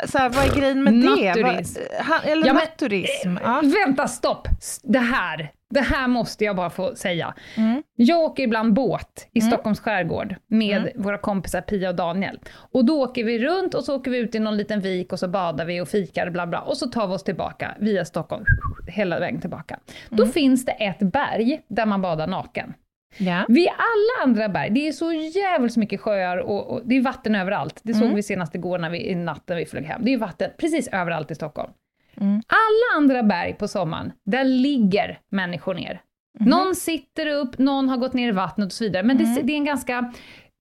vad, 0.00 0.10
så 0.10 0.18
här, 0.18 0.28
vad 0.30 0.44
är 0.44 0.60
grejen 0.60 0.82
med 0.84 0.92
det? 0.92 0.98
Naturism. 1.28 1.80
Vad, 1.98 2.06
ha, 2.06 2.20
eller 2.22 2.46
Ja, 2.46 2.52
men- 2.52 2.62
naturism. 2.64 3.36
Ja. 3.42 3.62
Vänta, 3.86 4.08
stopp! 4.08 4.48
Det 4.82 4.98
här, 4.98 5.52
det 5.70 5.80
här 5.80 6.08
måste 6.08 6.44
jag 6.44 6.56
bara 6.56 6.70
få 6.70 6.94
säga. 6.96 7.34
Mm. 7.56 7.82
Jag 7.96 8.18
åker 8.20 8.42
ibland 8.42 8.72
båt 8.74 9.28
i 9.32 9.38
Mm. 9.40 9.50
Stockholms 9.52 9.80
skärgård 9.80 10.34
med 10.46 10.92
våra 10.96 11.18
kompisar 11.18 11.60
Pia 11.60 11.88
och 11.88 11.94
Daniel. 11.94 12.38
Och 12.72 12.84
då 12.84 13.02
åker 13.02 13.24
vi 13.24 13.38
runt 13.38 13.74
och 13.74 13.84
så 13.84 13.96
åker 13.96 14.10
vi 14.10 14.18
ut 14.18 14.34
i 14.34 14.38
någon 14.38 14.56
liten 14.56 14.80
vik 14.80 15.12
och 15.12 15.18
så 15.18 15.28
badar 15.28 15.64
vi 15.64 15.80
och 15.80 15.88
fikar 15.88 16.30
bla 16.30 16.46
bla. 16.46 16.60
Och 16.60 16.76
så 16.76 16.86
tar 16.86 17.06
vi 17.06 17.14
oss 17.14 17.24
tillbaka 17.24 17.74
via 17.80 18.04
Stockholm, 18.04 18.44
hela 18.88 19.18
vägen 19.20 19.40
tillbaka. 19.40 19.78
Då 20.10 20.26
finns 20.26 20.64
det 20.64 20.72
ett 20.72 20.98
berg 20.98 21.60
där 21.68 21.86
man 21.86 22.02
badar 22.02 22.26
naken. 22.26 22.74
Ja. 23.18 23.44
Vid 23.48 23.68
alla 23.68 24.24
andra 24.24 24.48
berg, 24.48 24.70
det 24.70 24.88
är 24.88 24.92
så 24.92 25.12
jävligt 25.12 25.76
mycket 25.76 26.00
sjöar 26.00 26.36
och, 26.36 26.70
och 26.72 26.80
det 26.84 26.96
är 26.96 27.00
vatten 27.00 27.34
överallt. 27.34 27.80
Det 27.82 27.94
såg 27.94 28.14
vi 28.14 28.22
senast 28.22 28.54
igår 28.54 28.78
när 28.78 28.90
vi, 28.90 29.10
i 29.10 29.14
natten 29.14 29.56
vi 29.56 29.66
flög 29.66 29.84
hem. 29.84 30.04
Det 30.04 30.12
är 30.12 30.18
vatten 30.18 30.50
precis 30.58 30.88
överallt 30.88 31.30
i 31.30 31.34
Stockholm. 31.34 31.72
Mm. 32.20 32.42
Alla 32.46 33.02
andra 33.02 33.22
berg 33.22 33.54
på 33.54 33.68
sommaren, 33.68 34.12
där 34.24 34.44
ligger 34.44 35.18
människor 35.30 35.74
ner. 35.74 36.00
Någon 36.40 36.74
sitter 36.74 37.26
upp, 37.26 37.58
någon 37.58 37.88
har 37.88 37.96
gått 37.96 38.12
ner 38.12 38.28
i 38.28 38.32
vattnet 38.32 38.66
och 38.66 38.72
så 38.72 38.84
vidare. 38.84 39.02
Men 39.02 39.18
det, 39.18 39.42
det 39.42 39.52
är 39.52 39.56
en 39.56 39.64
ganska 39.64 40.12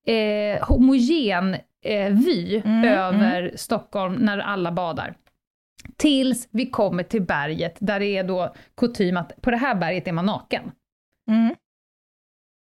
eh, 0.07 0.67
homogen 0.67 1.55
eh, 1.85 2.11
vy 2.11 2.61
Mm, 2.65 2.83
över 2.83 3.51
Stockholm 3.55 4.15
när 4.15 4.37
alla 4.37 4.71
badar. 4.71 5.15
Tills 5.97 6.49
vi 6.51 6.65
kommer 6.65 7.03
till 7.03 7.21
berget, 7.21 7.77
där 7.79 7.99
det 7.99 8.17
är 8.17 8.23
då 8.23 8.53
kutym 8.77 9.17
att 9.17 9.41
på 9.41 9.51
det 9.51 9.57
här 9.57 9.75
berget 9.75 10.07
är 10.07 10.11
man 10.11 10.25
naken. 10.25 10.71
Mm. 11.27 11.55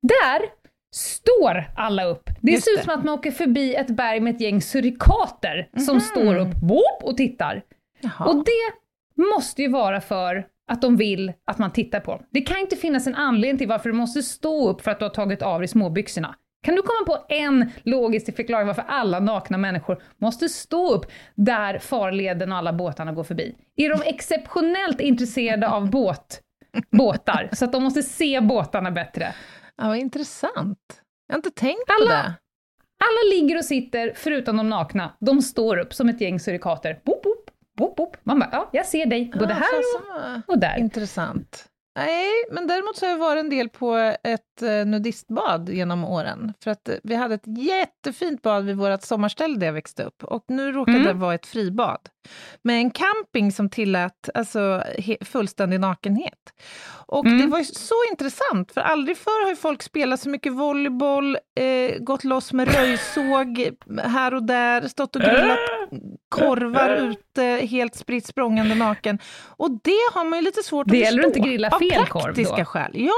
Där 0.01 0.41
står 0.95 1.71
alla 1.75 2.05
upp. 2.05 2.29
Det 2.41 2.51
Just 2.51 2.63
ser 2.63 2.73
ut 2.73 2.83
som 2.83 2.93
att 2.93 3.03
man 3.03 3.13
åker 3.13 3.31
förbi 3.31 3.75
ett 3.75 3.89
berg 3.89 4.19
med 4.19 4.35
ett 4.35 4.41
gäng 4.41 4.61
surikater 4.61 5.69
som 5.85 6.01
står 6.01 6.35
upp 6.37 6.55
boop, 6.55 7.03
och 7.03 7.17
tittar. 7.17 7.61
Jaha. 8.01 8.29
Och 8.29 8.35
det 8.45 8.73
måste 9.35 9.61
ju 9.61 9.67
vara 9.67 10.01
för 10.01 10.47
att 10.71 10.81
de 10.81 10.97
vill 10.97 11.33
att 11.45 11.57
man 11.57 11.71
tittar 11.71 11.99
på 11.99 12.11
dem. 12.11 12.25
Det 12.31 12.41
kan 12.41 12.57
inte 12.57 12.75
finnas 12.75 13.07
en 13.07 13.15
anledning 13.15 13.57
till 13.57 13.67
varför 13.67 13.89
du 13.89 13.95
måste 13.95 14.23
stå 14.23 14.69
upp 14.69 14.81
för 14.81 14.91
att 14.91 14.99
du 14.99 15.05
har 15.05 15.09
tagit 15.09 15.41
av 15.41 15.59
dig 15.59 15.67
småbyxorna. 15.67 16.35
Kan 16.63 16.75
du 16.75 16.81
komma 16.81 17.05
på 17.05 17.25
en 17.29 17.71
logisk 17.83 18.35
förklaring 18.35 18.67
varför 18.67 18.85
alla 18.87 19.19
nakna 19.19 19.57
människor 19.57 20.01
måste 20.17 20.49
stå 20.49 20.93
upp 20.93 21.05
där 21.35 21.79
farleden 21.79 22.51
och 22.51 22.57
alla 22.57 22.73
båtarna 22.73 23.11
går 23.11 23.23
förbi? 23.23 23.55
Är 23.75 23.89
de 23.89 24.01
exceptionellt 24.05 25.01
intresserade 25.01 25.69
av 25.69 25.89
båt, 25.89 26.41
båtar, 26.91 27.49
så 27.53 27.65
att 27.65 27.71
de 27.71 27.83
måste 27.83 28.03
se 28.03 28.41
båtarna 28.41 28.91
bättre? 28.91 29.33
Ja, 29.79 29.87
vad 29.87 29.97
intressant. 29.97 31.01
Jag 31.27 31.33
har 31.33 31.37
inte 31.37 31.51
tänkt 31.51 31.85
på 31.87 31.93
Alla- 32.01 32.11
det. 32.11 32.33
Alla 33.03 33.35
ligger 33.35 33.57
och 33.57 33.65
sitter, 33.65 34.13
förutom 34.15 34.57
de 34.57 34.69
nakna. 34.69 35.13
De 35.19 35.41
står 35.41 35.77
upp 35.77 35.93
som 35.93 36.09
ett 36.09 36.21
gäng 36.21 36.39
surikater. 36.39 36.99
Boop, 37.05 37.23
boop, 37.23 37.49
boop, 37.77 37.95
boop. 37.95 38.17
Man 38.23 38.39
bara, 38.39 38.49
ja, 38.51 38.69
jag 38.73 38.85
ser 38.85 39.05
dig, 39.05 39.31
både 39.39 39.53
Ah, 39.53 39.57
här 39.57 39.71
vad 40.23 40.41
och 40.47 40.59
där. 40.59 40.77
Intressant. 40.79 41.65
Nej, 41.99 42.29
men 42.51 42.67
däremot 42.67 42.97
så 42.97 43.05
har 43.05 43.11
jag 43.11 43.17
varit 43.17 43.39
en 43.39 43.49
del 43.49 43.69
på 43.69 43.95
ett 44.23 44.61
eh, 44.61 44.85
nudistbad 44.85 45.69
genom 45.69 46.03
åren. 46.05 46.53
För 46.63 46.71
att 46.71 46.89
eh, 46.89 46.95
vi 47.03 47.15
hade 47.15 47.35
ett 47.35 47.47
jättefint 47.57 48.41
bad 48.41 48.65
vid 48.65 48.77
vårt 48.77 49.01
sommarställe 49.03 49.57
där 49.59 49.65
jag 49.65 49.73
växte 49.73 50.03
upp. 50.03 50.23
Och 50.23 50.43
nu 50.47 50.71
råkade 50.71 50.97
Mm. 50.97 51.07
det 51.07 51.13
vara 51.13 51.33
ett 51.35 51.45
fribad. 51.45 51.99
Med 52.61 52.75
en 52.75 52.91
camping 52.91 53.51
som 53.51 53.69
tillät 53.69 54.29
alltså, 54.33 54.83
fullständig 55.25 55.79
nakenhet. 55.79 56.33
Och 57.05 57.25
Mm. 57.25 57.37
det 57.41 57.47
var 57.47 57.59
ju 57.59 57.65
så 57.65 57.95
intressant, 58.11 58.71
för 58.71 58.81
aldrig 58.81 59.17
förr 59.17 59.45
har 59.47 59.55
folk 59.55 59.83
spelat 59.83 60.19
så 60.19 60.29
mycket 60.29 60.53
volleyboll, 60.53 61.35
eh, 61.59 61.97
gått 61.99 62.23
loss 62.23 62.53
med 62.53 62.75
röjsåg 62.75 63.69
här 64.03 64.33
och 64.33 64.43
där, 64.43 64.87
stått 64.87 65.15
och 65.15 65.21
grillat 65.21 65.59
korvar 66.29 66.89
ute, 67.11 67.43
helt 67.67 67.95
spritt 67.95 68.25
språngande 68.25 68.75
naken. 68.75 69.19
Och 69.57 69.71
det 69.71 70.09
har 70.13 70.23
man 70.25 70.39
ju 70.39 70.45
lite 70.45 70.63
svårt 70.63 70.87
Det 70.87 70.97
att 70.97 71.03
gäller 71.03 71.23
förstå. 71.23 71.29
att 71.29 71.37
inte 71.37 71.49
grilla 71.49 71.69
fel 71.79 72.05
korv 72.05 72.35
då. 72.57 72.65
skäl. 72.65 72.91
Ja, 72.93 73.13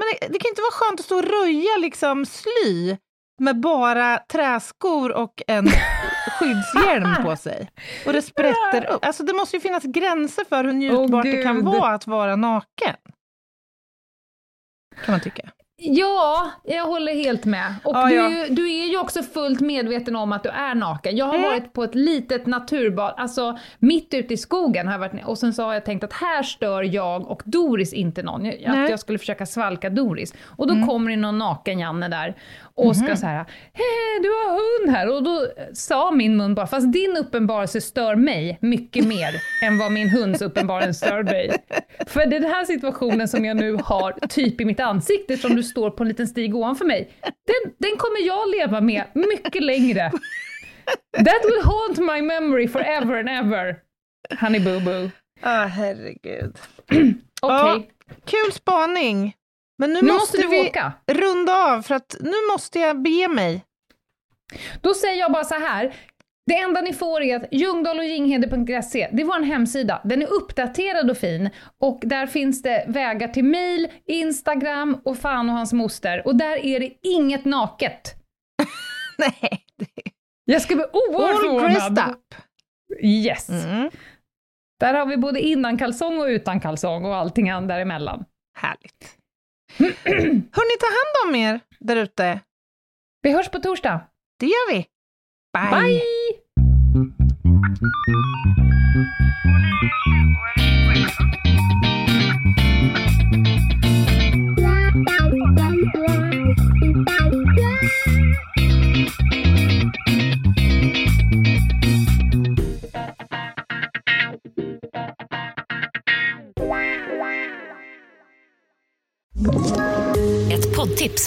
men 0.00 0.06
det, 0.20 0.26
det 0.32 0.38
kan 0.38 0.48
inte 0.48 0.62
vara 0.62 0.72
skönt 0.72 1.00
att 1.00 1.06
stå 1.06 1.16
och 1.16 1.24
röja 1.24 1.76
liksom 1.78 2.26
sly 2.26 2.96
med 3.40 3.60
bara 3.60 4.18
träskor 4.18 5.12
och 5.12 5.42
en 5.46 5.66
skyddshjälm 6.38 7.08
på 7.24 7.36
sig. 7.36 7.70
Och 8.06 8.12
det 8.12 8.22
sprätter 8.22 8.86
upp. 8.90 9.04
Alltså 9.04 9.22
det 9.22 9.32
måste 9.32 9.56
ju 9.56 9.60
finnas 9.60 9.82
gränser 9.84 10.44
för 10.48 10.64
hur 10.64 10.72
njutbart 10.72 11.24
det 11.24 11.42
kan 11.42 11.64
vara 11.64 11.94
att 11.94 12.06
vara 12.06 12.36
naken. 12.36 12.94
Kan 15.04 15.12
man 15.12 15.20
tycka. 15.20 15.50
Ja, 15.76 16.50
jag 16.64 16.84
håller 16.86 17.14
helt 17.14 17.44
med. 17.44 17.74
Och 17.84 17.96
Ja, 17.96 18.06
du, 18.06 18.14
ja. 18.14 18.26
är 18.26 18.30
ju- 18.48 18.54
du 18.54 18.72
är 18.72 18.86
ju 18.86 18.98
också 18.98 19.22
fullt 19.22 19.60
medveten 19.60 20.16
om 20.16 20.32
att 20.32 20.42
du 20.42 20.48
är 20.48 20.74
naken. 20.74 21.16
Jag 21.16 21.24
har 21.26 21.34
Mm. 21.34 21.50
varit 21.50 21.72
på 21.72 21.84
ett 21.84 21.94
litet 21.94 22.46
naturbad, 22.46 23.14
alltså 23.16 23.58
mitt 23.78 24.14
ute 24.14 24.34
i 24.34 24.36
skogen 24.36 24.86
har 24.86 24.94
jag 24.94 24.98
varit 24.98 25.24
och 25.26 25.38
sen 25.38 25.54
så 25.54 25.62
har 25.62 25.74
jag 25.74 25.84
tänkt 25.84 26.04
att 26.04 26.12
här 26.12 26.42
stör 26.42 26.82
jag 26.82 27.30
och 27.30 27.42
Doris 27.44 27.92
inte 27.92 28.22
någon. 28.22 28.44
Jag- 28.44 28.54
Att. 28.54 28.66
Mm. 28.74 28.90
jag 28.90 29.00
skulle 29.00 29.18
försöka 29.18 29.46
svalka 29.46 29.90
Doris. 29.90 30.34
Och 30.56 30.66
då 30.66 30.86
kommer 30.86 31.10
det 31.10 31.16
någon 31.16 31.38
naken 31.38 31.78
Janne 31.78 32.08
där 32.08 32.34
och 32.76 32.96
ska 32.96 33.16
så 33.16 33.26
här, 33.26 33.44
hej 33.72 34.20
du 34.22 34.28
har 34.28 34.50
hund 34.50 34.96
här. 34.96 35.08
Och 35.08 35.22
då 35.22 35.46
sa 35.74 36.10
min 36.10 36.36
mun 36.36 36.54
bara, 36.54 36.66
fast 36.66 36.92
din 36.92 37.16
uppenbarelse 37.16 37.80
stör 37.80 38.16
mig 38.16 38.58
mycket 38.60 39.06
mer 39.06 39.42
än 39.62 39.78
vad 39.78 39.92
min 39.92 40.08
hunds 40.08 40.42
uppenbarelse 40.42 41.06
stör 41.06 41.22
dig. 41.22 41.56
För 42.06 42.26
det 42.26 42.36
är 42.36 42.40
den 42.40 42.50
här 42.50 42.64
situationen 42.64 43.28
som 43.28 43.44
jag 43.44 43.56
nu 43.56 43.78
har 43.84 44.12
typ 44.28 44.60
i 44.60 44.64
mitt 44.64 44.80
ansikte 44.80 45.36
som 45.36 45.56
du 45.56 45.62
står 45.62 45.90
på 45.90 46.02
en 46.02 46.08
liten 46.08 46.28
stig 46.28 46.56
ovanför 46.56 46.84
mig. 46.84 47.10
Den, 47.22 47.72
den 47.78 47.96
kommer 47.96 48.26
jag 48.26 48.50
leva 48.50 48.80
med 48.80 49.04
mycket 49.14 49.62
längre. 49.62 50.12
That 51.16 51.44
will 51.44 51.62
haunt 51.64 51.98
my 51.98 52.22
memory 52.22 52.68
forever 52.68 53.18
and 53.18 53.28
ever. 53.28 53.76
Honey 54.40 54.60
boo 54.60 54.80
boo. 54.80 55.10
Ah, 55.42 55.66
herregud. 55.66 56.58
Okej, 57.42 57.90
Kul 58.24 58.52
spaning. 58.52 59.34
Men 59.84 59.92
nu, 59.92 60.02
nu 60.02 60.12
måste, 60.12 60.36
måste 60.38 60.42
du 60.42 60.48
vi 60.62 60.68
åka. 60.68 60.92
runda 61.06 61.52
av, 61.72 61.82
för 61.82 61.94
att 61.94 62.16
nu 62.20 62.36
måste 62.52 62.78
jag 62.78 63.02
bege 63.02 63.28
mig. 63.28 63.64
Då 64.80 64.94
säger 64.94 65.18
jag 65.20 65.32
bara 65.32 65.44
så 65.44 65.54
här. 65.54 65.94
Det 66.46 66.56
enda 66.56 66.80
ni 66.80 66.92
får 66.92 67.22
är 67.22 67.36
att 67.36 67.48
ljungdahlochginghede.se, 67.52 69.08
det 69.12 69.22
är 69.22 69.26
vår 69.26 69.42
hemsida. 69.42 70.00
Den 70.04 70.22
är 70.22 70.26
uppdaterad 70.32 71.10
och 71.10 71.16
fin 71.16 71.50
och 71.80 72.00
där 72.02 72.26
finns 72.26 72.62
det 72.62 72.84
vägar 72.88 73.28
till 73.28 73.44
mail, 73.44 73.88
Instagram 74.06 75.00
och 75.04 75.18
fan 75.18 75.48
och 75.50 75.56
hans 75.56 75.72
moster. 75.72 76.26
Och 76.26 76.36
där 76.36 76.56
är 76.66 76.80
det 76.80 76.92
inget 77.02 77.44
naket. 77.44 78.14
Nej, 79.18 79.64
det 79.76 79.86
Jag 80.44 80.62
ska 80.62 80.74
bli 80.74 80.84
oerhört 80.92 81.40
förvånad. 81.40 82.16
Yes. 83.02 83.48
Mm, 83.48 83.90
Där 84.80 84.94
har 84.94 85.06
vi 85.06 85.16
både 85.16 85.40
innan 85.40 85.78
kalsong 85.78 86.18
och 86.20 86.26
utan 86.26 86.60
kalsong 86.60 87.04
och 87.04 87.16
allting 87.16 87.46
däremellan. 87.46 88.24
härligt. 88.58 89.23
Hörni, 90.52 90.76
ta 90.80 90.86
hand 90.86 91.28
om 91.28 91.34
er 91.34 91.60
där 91.80 91.96
ute. 91.96 92.40
Vi 93.22 93.32
hörs 93.32 93.48
på 93.48 93.58
torsdag. 93.58 94.00
Det 94.38 94.46
gör 94.46 94.72
vi. 94.72 94.86
Bye. 95.52 95.80
Bye! 95.80 96.04